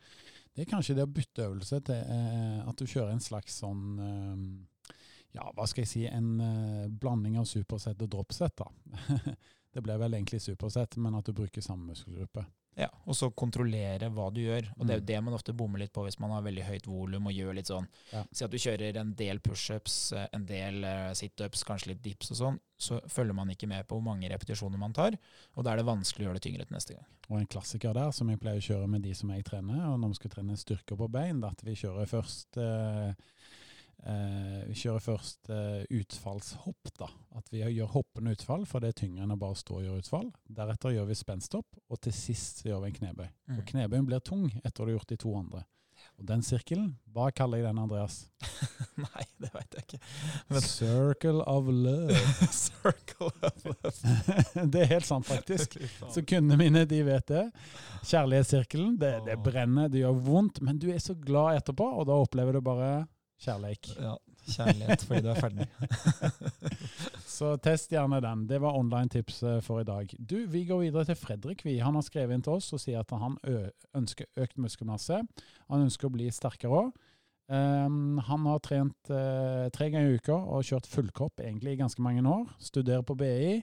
det 0.53 0.63
er 0.63 0.69
kanskje 0.69 0.95
det 0.97 1.05
å 1.05 1.13
bytte 1.13 1.45
øvelse 1.45 1.79
til 1.85 2.13
eh, 2.13 2.59
at 2.61 2.77
du 2.77 2.85
kjører 2.85 3.13
en 3.13 3.23
slags 3.23 3.59
sånn 3.63 3.83
eh, 4.01 4.93
Ja, 5.37 5.49
hva 5.53 5.67
skal 5.69 5.83
jeg 5.83 5.91
si, 5.91 6.03
en 6.09 6.39
blanding 6.97 7.35
av 7.37 7.45
supersett 7.45 7.99
og 8.01 8.09
dropsett, 8.09 8.57
da. 8.57 8.69
det 9.73 9.83
blir 9.86 9.99
vel 10.01 10.15
egentlig 10.17 10.39
supersett, 10.41 10.97
men 11.03 11.17
at 11.17 11.27
du 11.27 11.36
bruker 11.38 11.62
samme 11.62 11.91
muskelgruppe. 11.91 12.45
Ja, 12.77 12.91
og 13.09 13.15
så 13.17 13.31
kontrollere 13.33 14.11
hva 14.13 14.27
du 14.29 14.43
gjør. 14.43 14.67
Og 14.77 14.85
det 14.85 14.93
er 14.93 14.99
jo 14.99 15.05
mm. 15.05 15.09
det 15.09 15.21
man 15.25 15.37
ofte 15.37 15.55
bommer 15.57 15.81
litt 15.81 15.93
på 15.95 16.03
hvis 16.05 16.19
man 16.21 16.35
har 16.35 16.45
veldig 16.45 16.65
høyt 16.67 16.89
volum 16.89 17.29
og 17.29 17.33
gjør 17.33 17.57
litt 17.57 17.71
sånn 17.71 17.87
ja. 18.11 18.21
Si 18.29 18.45
at 18.45 18.53
du 18.53 18.59
kjører 18.61 18.99
en 19.01 19.15
del 19.17 19.41
pushups, 19.41 19.95
eh, 20.13 20.27
en 20.37 20.45
del 20.45 20.85
uh, 20.85 21.11
situps, 21.17 21.65
kanskje 21.67 21.95
litt 21.95 22.03
dips 22.05 22.29
og 22.35 22.41
sånn. 22.41 22.59
Så 22.77 22.99
følger 23.09 23.33
man 23.33 23.49
ikke 23.49 23.69
med 23.69 23.87
på 23.89 23.97
hvor 23.97 24.05
mange 24.05 24.29
repetisjoner 24.29 24.77
man 24.77 24.93
tar, 24.93 25.17
og 25.57 25.65
da 25.65 25.73
er 25.73 25.81
det 25.81 25.87
vanskelig 25.87 26.27
å 26.27 26.29
gjøre 26.29 26.37
det 26.37 26.45
tyngre 26.45 26.67
til 26.67 26.77
neste 26.77 26.93
gang. 26.93 27.07
Og 27.27 27.39
en 27.39 27.49
klassiker 27.49 27.97
der, 27.97 28.11
som 28.13 28.29
jeg 28.29 28.39
pleier 28.43 28.61
å 28.61 28.67
kjøre 28.67 28.89
med 28.91 29.01
de 29.03 29.15
som 29.17 29.31
jeg 29.33 29.47
trener, 29.47 29.81
og 29.89 29.97
når 29.99 30.13
vi 30.13 30.19
skal 30.19 30.33
trene 30.35 30.59
styrker 30.61 30.99
på 30.99 31.09
bein, 31.11 31.41
at 31.49 31.65
vi 31.65 31.73
kjører 31.81 32.11
først 32.11 32.61
Eh, 32.61 33.13
vi 34.67 34.75
kjører 34.77 35.03
først 35.03 35.49
eh, 35.51 35.86
utfallshopp. 35.99 36.91
da, 36.99 37.07
At 37.36 37.49
vi 37.51 37.63
gjør 37.63 37.93
hoppende 37.95 38.36
utfall, 38.36 38.65
for 38.69 38.83
det 38.83 38.93
er 38.93 38.99
tyngre 39.01 39.25
enn 39.25 39.33
å 39.36 39.39
bare 39.39 39.57
stå 39.57 39.79
og 39.79 39.88
gjøre 39.88 40.03
utfall. 40.03 40.27
Deretter 40.60 40.95
gjør 40.95 41.10
vi 41.10 41.17
spensthopp, 41.17 41.79
og 41.89 42.01
til 42.03 42.15
sist 42.15 42.65
gjør 42.67 42.86
vi 42.86 42.91
en 42.91 42.99
knebøy. 43.01 43.25
Mm. 43.49 43.57
Og 43.57 43.65
Knebøyen 43.71 44.07
blir 44.07 44.23
tung 44.23 44.45
etter 44.63 44.83
du 44.83 44.91
har 44.91 44.99
gjort 44.99 45.12
de 45.15 45.19
to 45.25 45.33
andre. 45.39 45.65
Og 46.17 46.25
den 46.29 46.43
sirkelen, 46.45 46.91
hva 47.13 47.27
kaller 47.33 47.60
jeg 47.60 47.67
den, 47.67 47.79
Andreas? 47.81 48.19
Nei, 49.03 49.25
det 49.41 49.49
veit 49.53 49.75
jeg 49.75 49.86
ikke. 49.86 49.99
Men... 50.49 50.63
Circle 50.65 51.43
of 51.49 51.69
love. 51.73 52.21
Circle 52.53 53.31
of 53.45 53.65
love. 53.65 53.91
det 54.73 54.83
er 54.83 54.91
helt 54.93 55.10
sant, 55.10 55.27
faktisk. 55.29 55.77
Så 56.13 56.21
kundene 56.21 56.57
mine, 56.62 56.86
de 56.89 57.03
vet 57.05 57.27
det. 57.33 57.43
Kjærlighetssirkelen, 58.05 58.95
det, 59.01 59.13
det 59.27 59.38
brenner, 59.45 59.91
det 59.93 60.05
gjør 60.05 60.21
vondt, 60.29 60.62
men 60.65 60.81
du 60.81 60.89
er 60.93 61.01
så 61.03 61.17
glad 61.17 61.63
etterpå, 61.63 61.89
og 61.97 62.10
da 62.10 62.17
opplever 62.21 62.57
du 62.57 62.65
bare 62.65 62.91
Kjærleik. 63.38 63.89
Ja, 64.02 64.15
kjærlighet 64.47 65.04
fordi 65.06 65.21
du 65.21 65.30
er 65.30 65.41
ferdig. 65.41 65.67
så 67.38 67.52
test 67.62 67.91
gjerne 67.93 68.21
den. 68.23 68.47
Det 68.50 68.62
var 68.63 68.78
online-tips 68.80 69.43
for 69.65 69.84
i 69.84 69.88
dag. 69.88 70.13
Du, 70.17 70.39
Vi 70.50 70.65
går 70.65 70.88
videre 70.88 71.06
til 71.06 71.19
Fredrik. 71.19 71.65
Vi. 71.65 71.78
Han 71.78 72.00
har 72.00 72.06
skrevet 72.06 72.34
inn 72.34 72.45
til 72.45 72.58
oss 72.58 72.71
og 72.73 72.82
sier 72.82 73.04
at 73.04 73.13
han 73.13 73.38
ønsker 73.97 74.26
økt 74.41 74.58
muskelmasse. 74.58 75.21
Han 75.69 75.86
ønsker 75.86 76.10
å 76.10 76.15
bli 76.17 76.32
sterkere 76.34 76.82
òg. 76.82 76.97
Um, 77.47 77.56
ehm, 77.56 78.17
han 78.28 78.45
har 78.45 78.60
trent 78.60 79.10
uh, 79.13 79.69
tre 79.71 79.88
ganger 79.93 80.12
i 80.12 80.19
uka 80.19 80.36
og 80.36 80.65
kjørt 80.67 80.89
fullkropp 80.91 81.39
egentlig 81.39 81.76
i 81.76 81.80
ganske 81.80 82.02
mange 82.04 82.26
år. 82.28 82.47
Studerer 82.60 83.06
på 83.08 83.15
BI. 83.15 83.62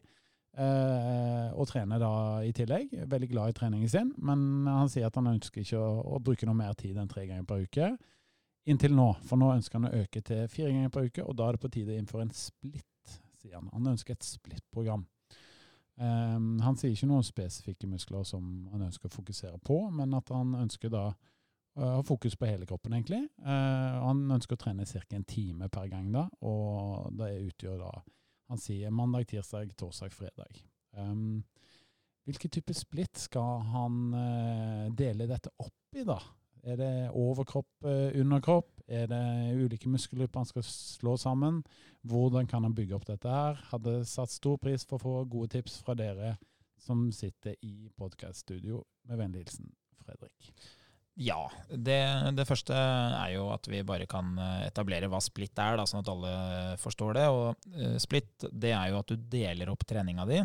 Uh, 0.55 0.63
eh, 0.63 1.49
og 1.59 1.67
trener 1.67 1.99
da 1.99 2.15
i 2.47 2.53
tillegg. 2.55 2.93
Veldig 3.11 3.29
glad 3.33 3.51
i 3.51 3.57
treningen 3.59 3.91
sin, 3.91 4.13
men 4.23 4.69
han 4.71 4.87
sier 4.89 5.09
at 5.09 5.17
han 5.19 5.33
ønsker 5.33 5.65
ikke 5.65 5.81
å, 5.83 5.97
å 6.15 6.21
bruke 6.23 6.47
noe 6.47 6.55
mer 6.55 6.77
tid 6.79 6.95
enn 6.95 7.11
tre 7.11 7.27
ganger 7.27 7.43
per 7.49 7.65
uke. 7.67 7.89
Inntil 8.65 8.95
nå, 8.97 9.11
for 9.29 9.41
nå 9.41 9.51
ønsker 9.53 9.77
han 9.77 9.91
å 9.91 10.05
øke 10.05 10.23
til 10.25 10.47
fire 10.49 10.71
ganger 10.73 10.93
per 10.93 11.11
uke, 11.11 11.25
og 11.25 11.37
da 11.37 11.49
er 11.49 11.57
det 11.57 11.65
på 11.65 11.73
tide 11.75 11.93
å 11.93 11.99
innføre 12.01 12.25
en 12.25 12.37
splitt, 12.37 13.19
sier 13.37 13.59
han. 13.59 13.69
Han 13.75 13.93
ønsker 13.93 14.17
et 14.17 14.25
splitt-program. 14.25 15.05
Um, 15.95 16.57
han 16.65 16.79
sier 16.81 16.95
ikke 16.95 17.07
noen 17.07 17.27
spesifikke 17.27 17.87
muskler 17.87 18.25
som 18.27 18.47
han 18.73 18.87
ønsker 18.89 19.11
å 19.11 19.15
fokusere 19.15 19.61
på, 19.63 19.77
men 19.95 20.17
at 20.17 20.33
han 20.35 20.57
ønsker 20.65 20.91
da 20.91 21.11
å 21.75 21.91
ha 21.99 22.03
fokus 22.07 22.37
på 22.39 22.49
hele 22.49 22.67
kroppen, 22.67 22.95
egentlig. 22.97 23.21
Uh, 23.43 24.01
han 24.07 24.25
ønsker 24.33 24.57
å 24.57 24.63
trene 24.63 24.87
ca. 24.89 25.03
en 25.13 25.27
time 25.29 25.69
per 25.69 25.91
gang, 25.93 26.09
da, 26.15 26.25
og 26.47 27.13
det 27.19 27.35
utgjør 27.51 27.81
da 27.85 27.95
Han 28.53 28.61
sier 28.61 28.91
mandag, 28.93 29.25
tirsdag, 29.25 29.71
torsdag, 29.73 30.13
fredag. 30.13 30.59
Um, 30.93 31.43
hvilken 32.29 32.51
type 32.53 32.75
splitt 32.77 33.17
skal 33.17 33.63
han 33.73 33.95
uh, 34.13 34.93
dele 34.93 35.27
dette 35.27 35.49
opp 35.57 35.97
i, 35.97 36.05
da? 36.05 36.19
Er 36.65 36.79
det 36.81 36.93
overkropp, 37.13 37.69
eh, 37.85 38.15
underkropp? 38.21 38.71
Er 38.89 39.09
det 39.11 39.25
ulike 39.61 39.89
muskelgrupper 39.93 40.41
han 40.41 40.49
skal 40.49 40.65
slå 40.65 41.17
sammen? 41.21 41.63
Hvordan 42.09 42.49
kan 42.49 42.65
han 42.65 42.75
bygge 42.75 42.97
opp 42.97 43.05
dette 43.09 43.29
her? 43.29 43.61
Hadde 43.69 43.99
satt 44.09 44.33
stor 44.33 44.57
pris 44.61 44.85
for 44.89 44.97
å 44.97 45.03
få 45.03 45.29
gode 45.29 45.53
tips 45.59 45.83
fra 45.85 45.95
dere 45.95 46.39
som 46.81 47.11
sitter 47.13 47.57
i 47.61 47.91
podkaststudio. 47.97 48.81
Med 49.09 49.21
vennlig 49.21 49.45
hilsen 49.45 49.69
Fredrik. 50.05 50.55
Ja. 51.21 51.51
Det, 51.69 52.01
det, 52.35 52.47
første 52.49 52.75
er 52.75 53.35
jo 53.35 53.51
at 53.53 53.69
vi 53.69 53.83
bare 53.85 54.09
kan 54.09 54.33
eh, 54.41 54.65
etablere 54.71 55.11
hva 55.13 55.21
split 55.21 55.61
er, 55.61 55.77
da, 55.77 55.85
sånn 55.87 56.01
at 56.01 56.11
alle 56.15 56.33
forstår 56.81 57.21
det. 57.21 57.27
Og 57.29 57.77
uh, 57.77 57.99
split 58.01 58.49
det 58.51 58.73
er 58.73 58.89
jo 58.89 59.03
at 59.03 59.13
du 59.13 59.29
deler 59.37 59.69
opp 59.73 59.85
treninga 59.85 60.25
di, 60.33 60.41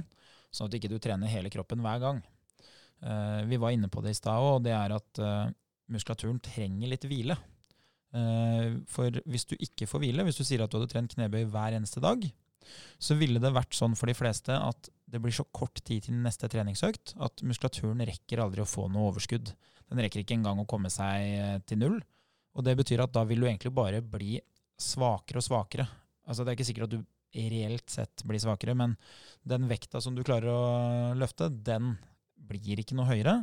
sånn 0.52 0.68
at 0.68 0.76
du 0.76 0.82
ikke 0.82 1.00
trener 1.00 1.32
hele 1.32 1.52
kroppen 1.54 1.80
hver 1.86 2.04
gang. 2.04 2.22
Vi 3.48 3.56
var 3.56 3.72
inne 3.72 3.88
på 3.88 4.02
det 4.04 4.12
i 4.12 4.18
stad 4.18 4.44
òg, 4.44 4.58
og 4.58 4.64
det 4.66 4.74
er 4.76 4.92
at 4.92 5.20
muskulaturen 5.94 6.42
trenger 6.44 6.92
litt 6.92 7.08
hvile. 7.10 7.38
Eh, 8.10 8.78
for 8.90 9.20
hvis 9.30 9.48
du 9.50 9.56
ikke 9.60 9.88
får 9.90 10.04
hvile, 10.04 10.26
hvis 10.26 10.40
du 10.40 10.46
sier 10.46 10.64
at 10.64 10.72
du 10.72 10.80
hadde 10.80 10.92
trent 10.92 11.16
knebøy 11.16 11.44
hver 11.52 11.78
eneste 11.78 12.02
dag, 12.04 12.24
så 13.02 13.16
ville 13.18 13.42
det 13.42 13.54
vært 13.56 13.74
sånn 13.78 13.96
for 13.98 14.10
de 14.10 14.18
fleste 14.18 14.54
at 14.54 14.90
det 15.10 15.22
blir 15.22 15.34
så 15.34 15.46
kort 15.56 15.80
tid 15.86 16.06
til 16.06 16.18
neste 16.22 16.50
treningsøkt 16.52 17.16
at 17.26 17.42
muskulaturen 17.48 18.04
rekker 18.06 18.42
aldri 18.44 18.62
å 18.62 18.70
få 18.70 18.86
noe 18.92 19.10
overskudd. 19.10 19.54
Den 19.90 20.02
rekker 20.04 20.22
ikke 20.22 20.38
engang 20.38 20.62
å 20.62 20.68
komme 20.70 20.92
seg 20.94 21.30
eh, 21.38 21.56
til 21.66 21.82
null. 21.82 21.98
Og 22.58 22.66
det 22.66 22.76
betyr 22.78 23.06
at 23.06 23.14
da 23.16 23.24
vil 23.30 23.42
du 23.42 23.48
egentlig 23.50 23.74
bare 23.74 24.04
bli 24.06 24.38
svakere 24.80 25.42
og 25.42 25.46
svakere. 25.46 25.88
Altså 26.30 26.44
Det 26.44 26.52
er 26.52 26.60
ikke 26.60 26.70
sikkert 26.70 26.90
at 26.90 26.98
du 26.98 27.08
reelt 27.30 27.92
sett 27.94 28.24
blir 28.26 28.42
svakere, 28.42 28.74
men 28.78 28.96
den 29.46 29.68
vekta 29.70 30.02
som 30.02 30.16
du 30.18 30.24
klarer 30.26 30.50
å 30.50 30.62
løfte, 31.18 31.50
den 31.50 31.94
blir 32.50 32.82
ikke 32.82 32.98
noe 32.98 33.10
høyere 33.10 33.36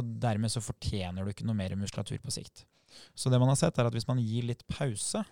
og 0.00 0.14
dermed 0.22 0.52
så 0.52 0.62
fortjener 0.64 1.24
du 1.24 1.32
ikke 1.32 1.46
noe 1.48 1.58
mer 1.58 1.76
muskulatur 1.78 2.20
på 2.24 2.34
sikt. 2.34 2.64
Så 3.14 3.30
det 3.30 3.38
man 3.38 3.52
har 3.52 3.58
sett, 3.60 3.78
er 3.78 3.86
at 3.86 3.94
hvis 3.94 4.08
man 4.08 4.20
gir 4.22 4.48
litt 4.48 4.64
pause 4.70 5.22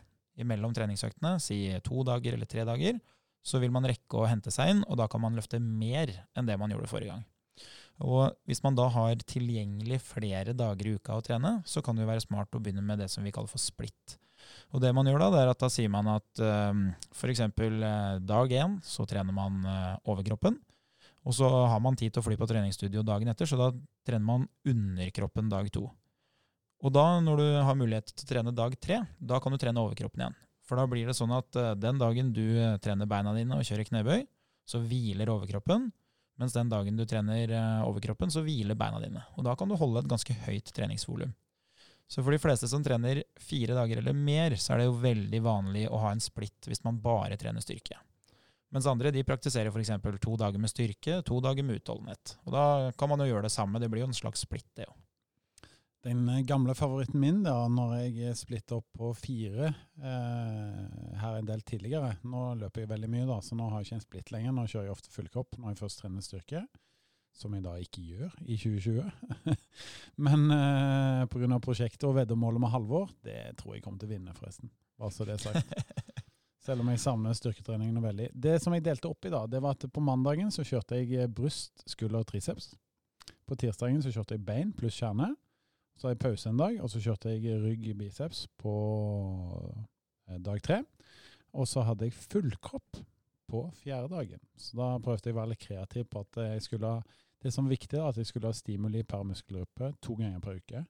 mellom 0.46 0.74
treningsøktene, 0.76 1.38
si 1.42 1.64
to 1.86 2.04
dager 2.06 2.36
eller 2.36 2.46
tre 2.50 2.62
dager, 2.68 3.00
så 3.42 3.58
vil 3.62 3.72
man 3.74 3.86
rekke 3.88 4.20
å 4.20 4.28
hente 4.28 4.52
seg 4.54 4.74
inn, 4.74 4.84
og 4.86 5.00
da 5.00 5.08
kan 5.10 5.22
man 5.24 5.36
løfte 5.38 5.60
mer 5.62 6.12
enn 6.36 6.46
det 6.48 6.58
man 6.60 6.70
gjorde 6.74 6.90
forrige 6.90 7.16
gang. 7.16 7.26
Og 8.06 8.30
hvis 8.46 8.62
man 8.62 8.76
da 8.78 8.86
har 8.94 9.18
tilgjengelig 9.26 9.98
flere 10.06 10.54
dager 10.54 10.86
i 10.86 10.94
uka 10.98 11.16
å 11.18 11.24
trene, 11.24 11.56
så 11.66 11.82
kan 11.82 11.96
det 11.96 12.04
jo 12.04 12.12
være 12.12 12.22
smart 12.22 12.54
å 12.54 12.62
begynne 12.62 12.84
med 12.86 13.02
det 13.02 13.08
som 13.10 13.26
vi 13.26 13.32
kaller 13.34 13.50
for 13.50 13.62
splitt. 13.62 14.18
Og 14.70 14.82
det 14.84 14.92
man 14.94 15.08
gjør 15.08 15.24
da, 15.24 15.30
det 15.32 15.40
er 15.42 15.50
at 15.50 15.64
da 15.64 15.70
sier 15.72 15.90
man 15.90 16.06
at 16.12 16.42
um, 16.42 16.84
f.eks. 17.10 17.42
Uh, 17.58 18.20
dag 18.22 18.54
én 18.54 18.78
så 18.86 19.06
trener 19.08 19.34
man 19.34 19.64
uh, 19.66 19.96
overkroppen. 20.08 20.60
Og 21.26 21.34
så 21.34 21.48
har 21.48 21.80
man 21.82 21.96
tid 21.98 22.14
til 22.14 22.22
å 22.22 22.26
fly 22.26 22.36
på 22.38 22.48
treningsstudio 22.48 23.02
dagen 23.06 23.30
etter, 23.30 23.48
så 23.48 23.58
da 23.58 23.72
trener 24.06 24.24
man 24.24 24.46
underkroppen 24.68 25.50
dag 25.50 25.70
to. 25.74 25.88
Og 26.78 26.94
da, 26.94 27.06
når 27.24 27.40
du 27.40 27.46
har 27.66 27.78
mulighet 27.78 28.12
til 28.12 28.24
å 28.24 28.30
trene 28.32 28.54
dag 28.54 28.76
tre, 28.78 29.00
da 29.18 29.40
kan 29.42 29.52
du 29.52 29.58
trene 29.58 29.82
overkroppen 29.82 30.22
igjen. 30.22 30.38
For 30.68 30.78
da 30.78 30.84
blir 30.86 31.08
det 31.08 31.16
sånn 31.16 31.32
at 31.34 31.56
uh, 31.58 31.72
den 31.80 31.98
dagen 31.98 32.30
du 32.36 32.44
trener 32.84 33.08
beina 33.08 33.32
dine 33.34 33.56
og 33.56 33.66
kjører 33.66 33.88
knebøy, 33.88 34.22
så 34.68 34.80
hviler 34.84 35.32
overkroppen. 35.32 35.88
Mens 36.38 36.54
den 36.54 36.70
dagen 36.70 36.94
du 36.94 37.02
trener 37.08 37.50
eh, 37.50 37.82
overkroppen, 37.82 38.30
så 38.30 38.44
hviler 38.46 38.78
beina 38.78 39.00
dine. 39.02 39.24
Og 39.34 39.42
da 39.42 39.56
kan 39.58 39.66
du 39.66 39.74
holde 39.74 40.04
et 40.04 40.10
ganske 40.10 40.36
høyt 40.44 40.70
treningsvolum. 40.76 41.32
Så 42.08 42.22
for 42.22 42.32
de 42.32 42.38
fleste 42.40 42.68
som 42.70 42.84
trener 42.84 43.24
fire 43.42 43.74
dager 43.74 43.98
eller 44.00 44.14
mer, 44.14 44.54
så 44.56 44.72
er 44.72 44.80
det 44.80 44.86
jo 44.86 45.00
veldig 45.02 45.40
vanlig 45.44 45.88
å 45.90 45.98
ha 46.04 46.12
en 46.14 46.22
splitt 46.22 46.68
hvis 46.70 46.84
man 46.86 47.00
bare 47.02 47.36
trener 47.40 47.64
styrke. 47.64 47.98
Mens 48.74 48.86
andre 48.90 49.12
de 49.14 49.24
praktiserer 49.24 49.72
f.eks. 49.72 49.94
to 50.20 50.36
dager 50.36 50.60
med 50.60 50.70
styrke, 50.72 51.22
to 51.24 51.40
dager 51.44 51.64
med 51.64 51.80
utholdenhet. 51.80 52.36
Og 52.44 52.52
da 52.52 52.64
kan 52.98 53.08
man 53.08 53.22
jo 53.24 53.30
gjøre 53.30 53.46
det 53.48 53.54
samme. 53.54 53.80
Det 53.80 53.88
blir 53.88 54.04
jo 54.04 54.10
en 54.10 54.18
slags 54.18 54.44
splitt, 54.44 54.68
det 54.76 54.88
òg. 54.90 54.96
Den 56.06 56.28
eh, 56.30 56.44
gamle 56.46 56.74
favoritten 56.78 57.18
min 57.20 57.40
da, 57.42 57.56
når 57.72 57.94
jeg 57.98 58.36
splitter 58.38 58.78
opp 58.78 58.86
på 58.94 59.10
fire 59.18 59.72
eh, 59.72 60.82
her 61.18 61.38
en 61.38 61.48
del 61.48 61.64
tidligere 61.66 62.12
Nå 62.22 62.52
løper 62.60 62.84
jeg 62.84 62.92
veldig 62.92 63.10
mye, 63.10 63.26
da, 63.26 63.40
så 63.42 63.58
nå 63.58 63.66
har 63.72 63.82
jeg 63.82 63.88
ikke 63.88 63.98
en 63.98 64.04
splitt 64.04 64.34
lenger. 64.34 64.54
Nå 64.54 64.66
kjører 64.68 64.88
jeg 64.88 64.94
ofte 64.94 65.14
full 65.14 65.32
kropp 65.32 65.58
når 65.58 65.74
jeg 65.74 65.80
først 65.82 66.02
trener 66.02 66.24
styrke, 66.24 66.62
som 67.34 67.54
jeg 67.56 67.64
da 67.66 67.74
ikke 67.82 68.04
gjør 68.04 68.36
i 68.46 68.58
2020. 68.60 69.56
Men 70.28 70.46
eh, 70.54 71.24
pga. 71.32 71.58
prosjektet 71.64 72.06
og 72.06 72.14
veddemålet 72.20 72.62
med 72.62 72.72
Halvor, 72.76 73.10
det 73.26 73.40
tror 73.58 73.74
jeg 73.74 73.82
kommer 73.86 74.04
til 74.04 74.12
å 74.12 74.14
vinne, 74.14 74.36
forresten. 74.38 74.70
Bare 74.98 75.14
så 75.14 75.26
det 75.26 75.38
er 75.38 75.48
sagt. 75.48 75.74
Selv 76.68 76.84
om 76.84 76.90
jeg 76.92 77.00
savner 77.00 77.32
styrketreningene 77.32 78.02
veldig. 78.04 78.26
Det 78.36 78.58
som 78.60 78.74
jeg 78.76 78.84
delte 78.84 79.08
opp 79.08 79.24
i 79.24 79.30
da, 79.32 79.46
det 79.48 79.62
var 79.64 79.72
at 79.72 79.86
på 79.88 80.02
mandagen 80.04 80.50
så 80.52 80.60
kjørte 80.68 80.98
jeg 81.00 81.30
bryst, 81.32 81.80
skulder 81.88 82.20
og 82.20 82.28
triceps. 82.28 82.74
På 83.48 83.56
tirsdagen 83.56 84.02
så 84.04 84.12
kjørte 84.12 84.36
jeg 84.36 84.44
bein 84.44 84.74
pluss 84.76 84.98
kjerne. 85.00 85.30
Så 85.96 86.06
har 86.06 86.12
jeg 86.12 86.20
pause 86.26 86.50
en 86.50 86.60
dag, 86.60 86.76
og 86.84 86.90
så 86.92 87.00
kjørte 87.00 87.32
jeg 87.32 87.56
rygg 87.62 87.86
i 87.88 87.94
biceps 87.96 88.44
på 88.60 88.74
eh, 90.28 90.36
dag 90.44 90.60
tre. 90.62 90.82
Og 91.56 91.64
så 91.66 91.86
hadde 91.88 92.04
jeg 92.04 92.18
fullkropp 92.28 93.00
på 93.48 93.64
fjerde 93.80 94.12
dagen. 94.12 94.44
Så 94.60 94.76
da 94.76 94.90
prøvde 95.00 95.30
jeg 95.30 95.38
å 95.38 95.40
være 95.40 95.52
litt 95.54 95.64
kreativ 95.64 96.04
på 96.12 96.22
at 96.26 96.40
jeg 96.50 96.66
skulle 96.68 96.92
ha 96.98 97.00
det 97.42 97.54
som 97.54 97.64
er 97.64 97.78
viktig, 97.78 97.96
er 97.96 98.10
at 98.10 98.20
jeg 98.20 98.28
skulle 98.28 98.52
ha 98.52 98.60
stimuli 98.60 99.06
per 99.08 99.24
muskelgruppe 99.24 99.94
to 100.04 100.18
ganger 100.20 100.44
per 100.44 100.60
uke. 100.60 100.84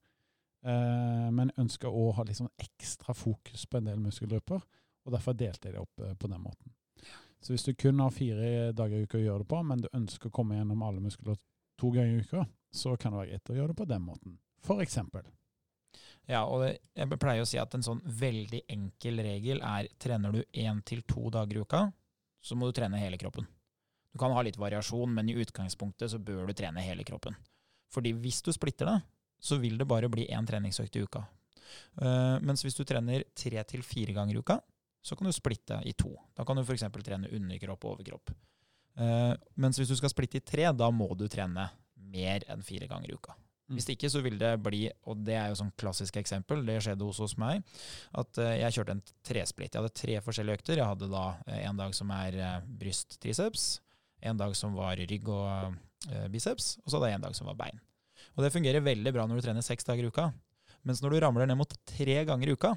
Eh, 0.67 1.31
men 1.39 1.55
ønska 1.61 1.87
å 1.87 2.11
ha 2.19 2.27
litt 2.27 2.43
sånn 2.43 2.51
ekstra 2.59 3.15
fokus 3.15 3.69
på 3.71 3.79
en 3.79 3.93
del 3.93 4.03
muskelgrupper, 4.03 4.67
og 5.09 5.15
derfor 5.17 5.37
delte 5.37 5.71
jeg 5.71 5.79
det 5.79 5.83
opp 5.83 6.05
eh, 6.05 6.15
på 6.15 6.31
den 6.31 6.45
måten. 6.45 6.75
Så 7.41 7.55
hvis 7.55 7.65
du 7.65 7.73
kun 7.79 8.03
har 8.03 8.13
fire 8.13 8.73
dager 8.77 8.99
i 8.99 9.07
uka 9.07 9.19
å 9.19 9.23
gjøre 9.23 9.45
det 9.45 9.51
på, 9.51 9.63
men 9.65 9.81
du 9.81 9.89
ønsker 9.95 10.29
å 10.29 10.35
komme 10.35 10.59
gjennom 10.59 10.83
alle 10.85 11.01
muskler 11.01 11.39
to 11.79 11.93
ganger 11.95 12.19
i 12.19 12.27
uka, 12.27 12.45
så 12.75 12.97
kan 12.99 13.15
det 13.15 13.23
være 13.23 13.33
greit 13.33 13.53
å 13.55 13.59
gjøre 13.59 13.73
det 13.73 13.79
på 13.79 13.89
den 13.89 14.05
måten 14.05 14.39
for 14.69 14.83
eksempel. 14.85 15.27
Ja, 16.29 16.43
og 16.45 16.67
jeg 16.69 17.09
pleier 17.17 17.45
å 17.45 17.49
si 17.49 17.57
at 17.61 17.73
en 17.75 17.85
sånn 17.85 18.03
veldig 18.05 18.67
enkel 18.69 19.23
regel 19.25 19.63
er 19.65 19.89
trener 20.01 20.35
du 20.35 20.43
én 20.53 20.83
til 20.85 21.01
to 21.09 21.31
dager 21.33 21.57
i 21.57 21.63
uka, 21.65 21.87
så 22.45 22.57
må 22.59 22.69
du 22.69 22.77
trene 22.77 23.01
hele 23.01 23.21
kroppen. 23.21 23.47
Du 24.13 24.21
kan 24.21 24.35
ha 24.37 24.43
litt 24.45 24.59
variasjon, 24.61 25.15
men 25.15 25.31
i 25.31 25.37
utgangspunktet 25.41 26.13
så 26.13 26.21
bør 26.21 26.49
du 26.49 26.57
trene 26.57 26.85
hele 26.85 27.07
kroppen. 27.09 27.37
Fordi 27.93 28.13
hvis 28.21 28.43
du 28.45 28.53
splitter 28.53 28.91
det, 28.91 28.99
så 29.41 29.57
vil 29.63 29.79
det 29.81 29.89
bare 29.89 30.11
bli 30.13 30.27
én 30.35 30.47
treningsøkt 30.49 30.99
i 30.99 31.05
uka. 31.07 31.23
Uh, 32.01 32.37
mens 32.45 32.65
hvis 32.65 32.77
du 32.77 32.85
trener 32.89 33.25
tre 33.37 33.63
til 33.69 33.85
fire 33.87 34.13
ganger 34.17 34.37
i 34.37 34.43
uka, 34.43 34.59
så 35.03 35.17
kan 35.17 35.29
du 35.29 35.35
splitte 35.35 35.81
i 35.87 35.95
to. 35.97 36.13
Da 36.37 36.45
kan 36.47 36.59
du 36.59 36.65
f.eks. 36.65 36.87
trene 37.05 37.31
underkropp 37.35 37.85
og 37.85 37.97
overkropp. 37.97 38.33
Uh, 38.99 39.35
mens 39.55 39.79
hvis 39.79 39.91
du 39.93 39.97
skal 39.99 40.11
splitte 40.11 40.41
i 40.41 40.45
tre, 40.45 40.67
da 40.75 40.89
må 40.91 41.13
du 41.19 41.29
trene 41.31 41.69
mer 42.09 42.45
enn 42.51 42.65
fire 42.67 42.89
ganger 42.91 43.13
i 43.13 43.19
uka. 43.19 43.37
Mm. 43.69 43.77
Hvis 43.77 43.91
ikke 43.93 44.11
så 44.11 44.23
vil 44.25 44.39
det 44.41 44.55
bli, 44.65 44.87
og 45.07 45.21
det 45.27 45.37
er 45.39 45.51
jo 45.53 45.59
sånn 45.61 45.75
klassisk 45.79 46.17
eksempel, 46.19 46.65
det 46.67 46.81
skjedde 46.83 47.07
hos 47.07 47.37
meg, 47.41 47.63
at 48.19 48.41
uh, 48.43 48.55
jeg 48.59 48.79
kjørte 48.79 48.97
en 48.97 49.05
tresplitt. 49.27 49.75
Jeg 49.75 49.83
hadde 49.83 50.01
tre 50.01 50.17
forskjellige 50.25 50.61
økter. 50.61 50.81
Jeg 50.81 50.91
hadde 50.91 51.11
da 51.13 51.27
uh, 51.37 51.59
en 51.61 51.83
dag 51.85 51.95
som 51.97 52.11
er 52.17 52.41
bryst-triceps, 52.81 53.69
en 54.27 54.41
dag 54.41 54.57
som 54.59 54.75
var 54.75 54.99
rygg 54.99 55.29
og 55.31 55.77
biceps, 56.31 56.77
og 56.83 56.91
så 56.91 56.99
hadde 56.99 57.11
jeg 57.11 57.19
en 57.19 57.25
dag 57.27 57.35
som 57.39 57.47
var 57.51 57.57
bein. 57.59 57.79
Og 58.35 58.43
det 58.43 58.51
fungerer 58.55 58.83
veldig 58.83 59.13
bra 59.15 59.27
når 59.27 59.39
du 59.39 59.47
trener 59.47 59.63
seks 59.67 59.87
dager 59.87 60.07
i 60.07 60.11
uka. 60.11 60.29
Mens 60.87 61.03
når 61.03 61.15
du 61.15 61.21
ramler 61.23 61.47
ned 61.47 61.59
mot 61.59 61.75
tre 61.87 62.17
ganger 62.27 62.51
i 62.51 62.55
uka, 62.55 62.73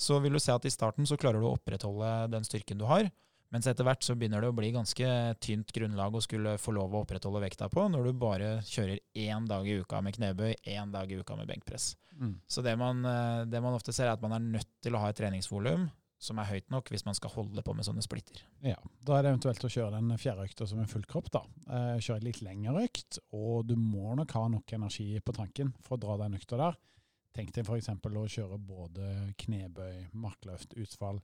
så 0.00 0.16
vil 0.24 0.32
du 0.32 0.40
se 0.40 0.54
at 0.54 0.64
i 0.64 0.72
starten 0.72 1.08
så 1.08 1.18
klarer 1.20 1.42
du 1.42 1.48
å 1.50 1.56
opprettholde 1.58 2.30
den 2.32 2.46
styrken 2.46 2.80
du 2.80 2.86
har. 2.88 3.10
Mens 3.50 3.66
etter 3.66 3.84
hvert 3.86 4.04
så 4.06 4.14
begynner 4.14 4.44
det 4.44 4.52
å 4.52 4.54
bli 4.54 4.70
ganske 4.70 5.06
tynt 5.42 5.72
grunnlag 5.74 6.14
å 6.14 6.22
skulle 6.22 6.54
få 6.62 6.72
lov 6.76 6.94
å 6.94 7.00
opprettholde 7.02 7.42
vekta 7.42 7.66
på, 7.72 7.88
når 7.90 8.06
du 8.06 8.20
bare 8.22 8.50
kjører 8.66 9.00
én 9.18 9.48
dag 9.50 9.66
i 9.66 9.80
uka 9.82 9.98
med 10.06 10.14
knebøy, 10.14 10.54
én 10.70 10.92
dag 10.94 11.10
i 11.10 11.18
uka 11.18 11.34
med 11.38 11.50
benkpress. 11.50 11.96
Mm. 12.14 12.36
Så 12.46 12.62
det 12.62 12.76
man, 12.78 13.02
eh, 13.04 13.46
det 13.50 13.62
man, 13.62 13.74
ofte 13.74 13.92
ser, 13.92 14.06
er 14.06 14.14
at 14.14 14.22
man 14.22 14.36
er 14.38 14.44
nødt 14.44 14.70
til 14.84 14.94
å 14.94 15.02
ha 15.02 15.10
et 15.10 15.18
treningsvolum 15.18 15.88
som 16.20 16.38
er 16.38 16.50
høyt 16.50 16.68
nok 16.70 16.92
hvis 16.92 17.06
man 17.06 17.16
skal 17.16 17.32
holde 17.32 17.64
på 17.64 17.74
med 17.74 17.86
sånne 17.88 18.04
splitter. 18.04 18.42
Ja, 18.62 18.76
Da 19.02 19.16
er 19.16 19.24
det 19.24 19.32
eventuelt 19.32 19.64
å 19.64 19.72
kjøre 19.72 19.96
den 19.96 20.20
fjerde 20.20 20.44
økta 20.46 20.68
som 20.68 20.78
en 20.78 20.90
full 20.90 21.06
kropp. 21.08 21.32
da. 21.32 21.42
Eh, 21.66 21.98
kjøre 22.04 22.22
litt 22.28 22.42
lengre 22.44 22.84
økt, 22.84 23.18
og 23.32 23.66
du 23.66 23.74
må 23.74 24.14
nok 24.20 24.30
ha 24.36 24.46
nok 24.52 24.76
energi 24.76 25.18
på 25.24 25.34
tanken 25.34 25.74
for 25.82 25.96
å 25.96 26.00
dra 26.00 26.18
den 26.22 26.38
økta 26.38 26.60
der. 26.60 26.78
Tenk 27.36 27.52
deg 27.54 27.66
f.eks. 27.66 27.90
å 27.94 28.26
kjøre 28.34 28.58
både 28.58 29.10
knebøy, 29.38 30.08
markløft, 30.18 30.74
utfall 30.80 31.20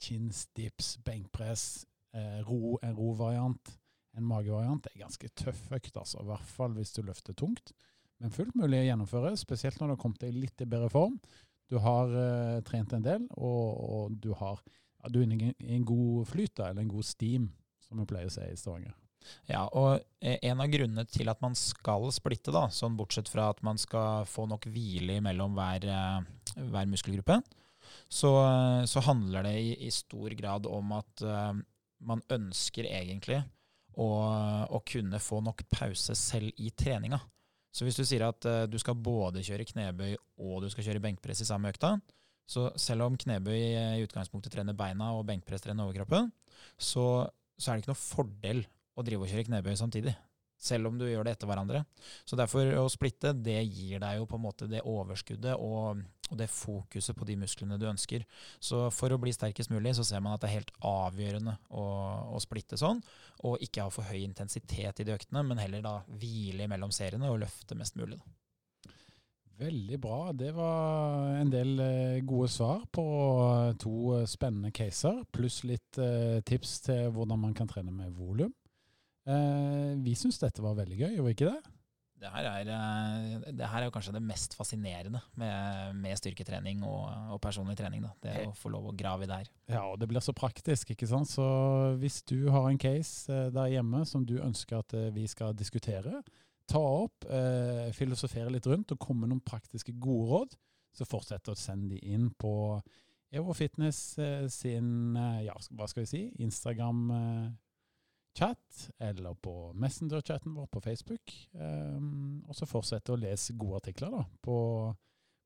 chins, 0.00 0.46
dips, 0.56 0.94
benkpress, 1.04 1.86
eh, 2.16 2.40
ro, 2.46 2.78
en 2.82 2.96
rovariant, 2.96 3.74
en 4.16 4.26
magevariant. 4.26 4.82
Det 4.82 4.94
er 4.94 5.04
ganske 5.04 5.30
tøff 5.36 5.66
økt, 5.76 5.96
altså. 5.96 6.22
I 6.22 6.30
hvert 6.30 6.54
fall 6.56 6.76
hvis 6.78 6.94
du 6.96 7.02
løfter 7.04 7.36
tungt. 7.36 7.74
Men 8.20 8.32
fullt 8.32 8.56
mulig 8.58 8.80
å 8.80 8.88
gjennomføre, 8.88 9.34
spesielt 9.40 9.80
når 9.80 9.92
du 9.92 9.94
har 9.96 10.02
kommet 10.02 10.24
deg 10.24 10.36
litt 10.36 10.64
i 10.64 10.68
bedre 10.68 10.90
form. 10.92 11.20
Du 11.70 11.78
har 11.84 12.16
eh, 12.16 12.62
trent 12.66 12.96
en 12.96 13.04
del, 13.04 13.28
og, 13.36 13.84
og 13.84 14.16
du, 14.20 14.32
har, 14.40 14.64
ja, 15.00 15.12
du 15.12 15.20
er 15.20 15.28
inne 15.28 15.52
i 15.60 15.76
en 15.76 15.86
god 15.88 16.26
flyt, 16.32 16.58
eller 16.58 16.82
en 16.82 16.92
god 16.96 17.06
steam, 17.06 17.50
som 17.84 18.00
vi 18.00 18.08
pleier 18.10 18.32
å 18.32 18.34
si 18.34 18.48
i 18.48 18.58
Stavanger. 18.58 18.96
Ja, 19.50 19.64
og 19.76 20.00
en 20.20 20.62
av 20.62 20.70
grunnene 20.72 21.04
til 21.10 21.30
at 21.30 21.40
man 21.44 21.56
skal 21.58 22.08
splitte, 22.14 22.52
da, 22.54 22.66
sånn 22.72 22.96
bortsett 22.98 23.30
fra 23.30 23.50
at 23.52 23.62
man 23.66 23.78
skal 23.80 24.26
få 24.28 24.46
nok 24.50 24.68
hvile 24.72 25.20
mellom 25.24 25.56
hver, 25.58 25.86
eh, 25.86 26.60
hver 26.70 26.88
muskelgruppe, 26.90 27.40
så, 28.10 28.30
så 28.86 29.02
handler 29.06 29.46
det 29.46 29.56
i, 29.58 29.72
i, 29.86 29.90
stor 29.94 30.34
grad 30.38 30.66
om 30.70 30.92
at 30.96 31.24
uh, 31.26 31.52
man 32.06 32.22
ønsker 32.32 32.86
egentlig 32.86 33.40
å, 33.98 34.08
å, 34.70 34.80
kunne 34.86 35.20
få 35.22 35.40
nok 35.44 35.64
pause 35.70 36.14
selv 36.18 36.54
i 36.62 36.70
treninga. 36.70 37.18
Så 37.74 37.86
hvis 37.86 37.98
du 37.98 38.04
sier 38.06 38.26
at 38.26 38.46
uh, 38.46 38.64
du 38.70 38.78
skal 38.82 38.98
både 38.98 39.44
kjøre 39.46 39.66
knebøy 39.68 40.14
og 40.42 40.64
du 40.64 40.70
skal 40.72 40.86
kjøre 40.86 41.02
benkpress 41.06 41.44
i 41.44 41.48
samme 41.50 41.70
økta, 41.70 41.96
så 42.50 42.66
selv 42.78 43.06
om 43.06 43.18
knebøy 43.18 43.58
i 43.58 44.02
utgangspunktet 44.02 44.56
trener 44.56 44.74
beina 44.74 45.12
og 45.14 45.26
benkpress 45.28 45.62
trener 45.62 45.86
overkroppen, 45.86 46.32
så, 46.74 47.26
så 47.54 47.70
er 47.70 47.78
det 47.78 47.84
ikke 47.84 47.92
noe 47.92 48.02
fordel 48.02 48.64
å 49.00 49.06
drive 49.06 49.26
og 49.26 49.32
kjøre 49.32 49.48
knebøy 49.50 49.74
samtidig 49.80 50.16
selv 50.60 50.90
om 50.90 50.98
du 50.98 51.06
gjør 51.08 51.24
det 51.24 51.34
etter 51.34 51.48
hverandre. 51.48 51.82
Så 52.28 52.36
derfor 52.38 52.68
å 52.82 52.88
splitte, 52.92 53.32
det 53.32 53.58
gir 53.64 54.00
deg 54.02 54.18
jo 54.20 54.26
på 54.28 54.36
en 54.38 54.44
måte 54.44 54.68
det 54.70 54.82
overskuddet 54.86 55.56
og, 55.56 56.02
og, 56.28 56.34
det 56.38 56.50
fokuset 56.52 57.16
på 57.16 57.28
de 57.28 57.38
musklene 57.40 57.78
du 57.80 57.86
ønsker. 57.88 58.26
Så 58.60 58.84
for 58.94 59.12
å 59.12 59.20
bli 59.20 59.32
sterkest 59.34 59.72
mulig, 59.72 59.94
så 59.96 60.06
ser 60.06 60.22
man 60.24 60.36
at 60.36 60.44
det 60.44 60.50
er 60.50 60.58
helt 60.58 60.74
avgjørende 60.84 61.56
å, 61.72 61.86
å 62.36 62.42
splitte 62.44 62.78
sånn, 62.80 63.00
og 63.48 63.64
ikke 63.64 63.86
ha 63.86 63.94
for 63.94 64.06
høy 64.10 64.20
intensitet 64.20 65.00
i 65.00 65.08
de 65.08 65.16
øktene, 65.16 65.44
men 65.46 65.62
heller 65.62 65.84
da 65.86 65.96
hvile 66.20 66.68
mellom 66.70 66.92
seriene 66.94 67.32
og 67.32 67.40
løfte 67.46 67.78
mest 67.78 67.96
mulig. 68.00 68.20
Da. 68.20 68.36
Veldig 69.60 69.98
bra. 70.00 70.20
Det 70.32 70.54
var 70.56 71.34
en 71.36 71.50
del 71.52 71.74
eh, 71.84 72.22
gode 72.24 72.46
svar 72.48 72.86
på 72.88 73.02
to 73.80 74.22
spennende 74.28 74.70
caser, 74.72 75.18
pluss 75.28 75.58
litt 75.68 76.00
eh, 76.00 76.40
tips 76.48 76.78
til 76.86 77.10
hvordan 77.12 77.42
man 77.42 77.52
kan 77.56 77.68
trene 77.68 77.92
med 77.92 78.14
volum. 78.16 78.54
Eh, 79.30 79.92
vi 80.02 80.16
syns 80.18 80.40
dette 80.42 80.64
var 80.64 80.78
veldig 80.78 80.98
gøy, 80.98 81.12
gjorde 81.14 81.28
vi 81.28 81.36
ikke 81.38 81.52
det? 81.52 81.76
Det 82.20 82.28
her, 82.28 82.46
er, 82.50 82.68
eh, 82.68 83.52
det 83.56 83.68
her 83.72 83.80
er 83.80 83.86
jo 83.88 83.92
kanskje 83.94 84.12
det 84.12 84.20
mest 84.20 84.52
fascinerende 84.56 85.22
med, 85.40 85.94
med 85.96 86.18
styrketrening 86.20 86.82
og, 86.84 87.06
og, 87.32 87.38
personlig 87.40 87.78
trening. 87.78 88.04
Da. 88.04 88.10
Det 88.26 88.34
å 88.44 88.52
få 88.56 88.72
lov 88.74 88.90
å 88.90 88.96
grave 88.96 89.24
i 89.24 89.30
det 89.30 89.38
her. 89.38 89.48
Ja, 89.72 89.86
og 89.88 89.96
det 90.02 90.10
blir 90.10 90.20
så 90.24 90.34
praktisk. 90.36 90.92
ikke 90.92 91.08
sant? 91.08 91.30
Så 91.32 91.46
hvis 92.02 92.20
du 92.28 92.50
har 92.52 92.68
en 92.68 92.80
case 92.80 93.32
eh, 93.32 93.48
der 93.54 93.72
hjemme 93.72 94.04
som 94.08 94.26
du 94.28 94.36
ønsker 94.36 94.82
at 94.82 94.96
vi 95.16 95.24
skal 95.32 95.56
diskutere, 95.56 96.20
ta 96.68 96.82
opp, 97.06 97.24
eh, 97.24 97.88
filosofere 97.96 98.52
litt 98.52 98.68
rundt 98.68 98.92
og 98.92 99.00
komme 99.00 99.24
med 99.24 99.32
noen 99.32 99.46
praktiske 99.46 99.96
gode 99.96 100.28
råd, 100.34 100.58
så 100.92 101.08
fortsett 101.08 101.48
å 101.48 101.56
sende 101.56 101.94
de 101.94 102.02
inn 102.12 102.28
på 102.36 102.52
Evo 103.32 103.54
Fitness 103.54 104.18
sin 104.50 105.14
ja, 105.46 105.54
hva 105.78 105.86
skal 105.86 106.02
vi 106.02 106.08
si, 106.10 106.22
Instagram-chat, 108.30 108.90
eller 108.98 109.34
på 109.34 109.72
Messenger-chatten 109.72 110.54
vår 110.54 110.66
på 110.66 110.80
Facebook. 110.80 111.48
Um, 111.52 112.44
og 112.48 112.54
så 112.54 112.66
fortsette 112.66 113.12
å 113.12 113.18
lese 113.18 113.54
gode 113.54 113.76
artikler 113.76 114.10
da, 114.10 114.24
på, 114.42 114.94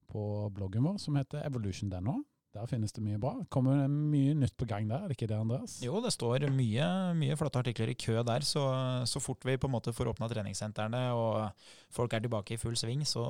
på 0.06 0.50
bloggen 0.50 0.84
vår 0.84 0.98
som 0.98 1.16
heter 1.16 1.44
evolution.no. 1.46 2.22
Der 2.54 2.68
finnes 2.70 2.92
det 2.92 3.02
mye 3.02 3.18
bra. 3.18 3.44
Kommer 3.50 3.80
det 3.82 3.90
mye 3.90 4.34
nytt 4.38 4.54
på 4.56 4.64
gang 4.64 4.86
der, 4.86 5.02
er 5.02 5.08
det 5.08 5.16
ikke 5.16 5.26
det, 5.26 5.40
Andreas? 5.40 5.80
Jo, 5.82 5.98
det 6.00 6.12
står 6.14 6.46
mye, 6.54 6.86
mye 7.18 7.36
flotte 7.36 7.58
artikler 7.58 7.90
i 7.90 7.96
kø 7.98 8.22
der. 8.22 8.46
Så, 8.46 8.62
så 9.10 9.18
fort 9.18 9.42
vi 9.42 9.56
på 9.58 9.66
en 9.66 9.74
måte 9.74 9.92
får 9.92 10.12
åpna 10.12 10.28
treningssentrene 10.30 11.08
og 11.18 11.64
folk 11.90 12.14
er 12.14 12.22
tilbake 12.22 12.54
i 12.54 12.60
full 12.60 12.76
sving, 12.78 13.02
så 13.02 13.24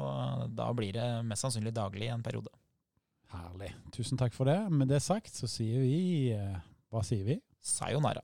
da 0.52 0.68
blir 0.76 0.92
det 0.92 1.08
mest 1.24 1.46
sannsynlig 1.46 1.72
daglig 1.72 2.12
en 2.12 2.26
periode. 2.26 2.52
Herlig. 3.32 3.72
Tusen 3.96 4.20
takk 4.20 4.36
for 4.36 4.44
det. 4.50 4.58
Med 4.68 4.92
det 4.92 5.00
sagt 5.02 5.32
så 5.32 5.48
sier 5.50 5.80
vi 5.80 5.96
eh, 6.36 6.60
Hva 6.92 7.00
sier 7.02 7.24
vi? 7.24 7.40
Sayonara. 7.64 8.20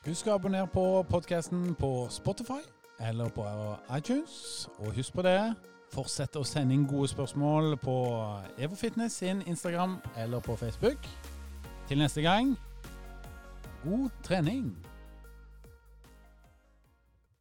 Husk 0.00 0.30
å 0.30 0.38
abonnere 0.38 0.64
på 0.72 0.82
podkasten 1.10 1.74
på 1.76 2.06
Spotify 2.08 2.62
eller 3.04 3.28
på 3.36 3.44
iTunes. 3.92 4.64
Og 4.80 4.94
husk 4.96 5.12
på 5.12 5.24
det, 5.26 5.52
fortsett 5.92 6.38
å 6.40 6.44
sende 6.48 6.72
inn 6.72 6.86
gode 6.88 7.10
spørsmål 7.12 7.76
på 7.82 7.96
EvoFitness 8.56 9.18
sin 9.20 9.42
Instagram 9.44 9.98
eller 10.16 10.40
på 10.40 10.56
Facebook. 10.56 11.04
Til 11.90 12.00
neste 12.00 12.24
gang 12.24 12.54
god 13.84 14.08
trening! 14.24 14.72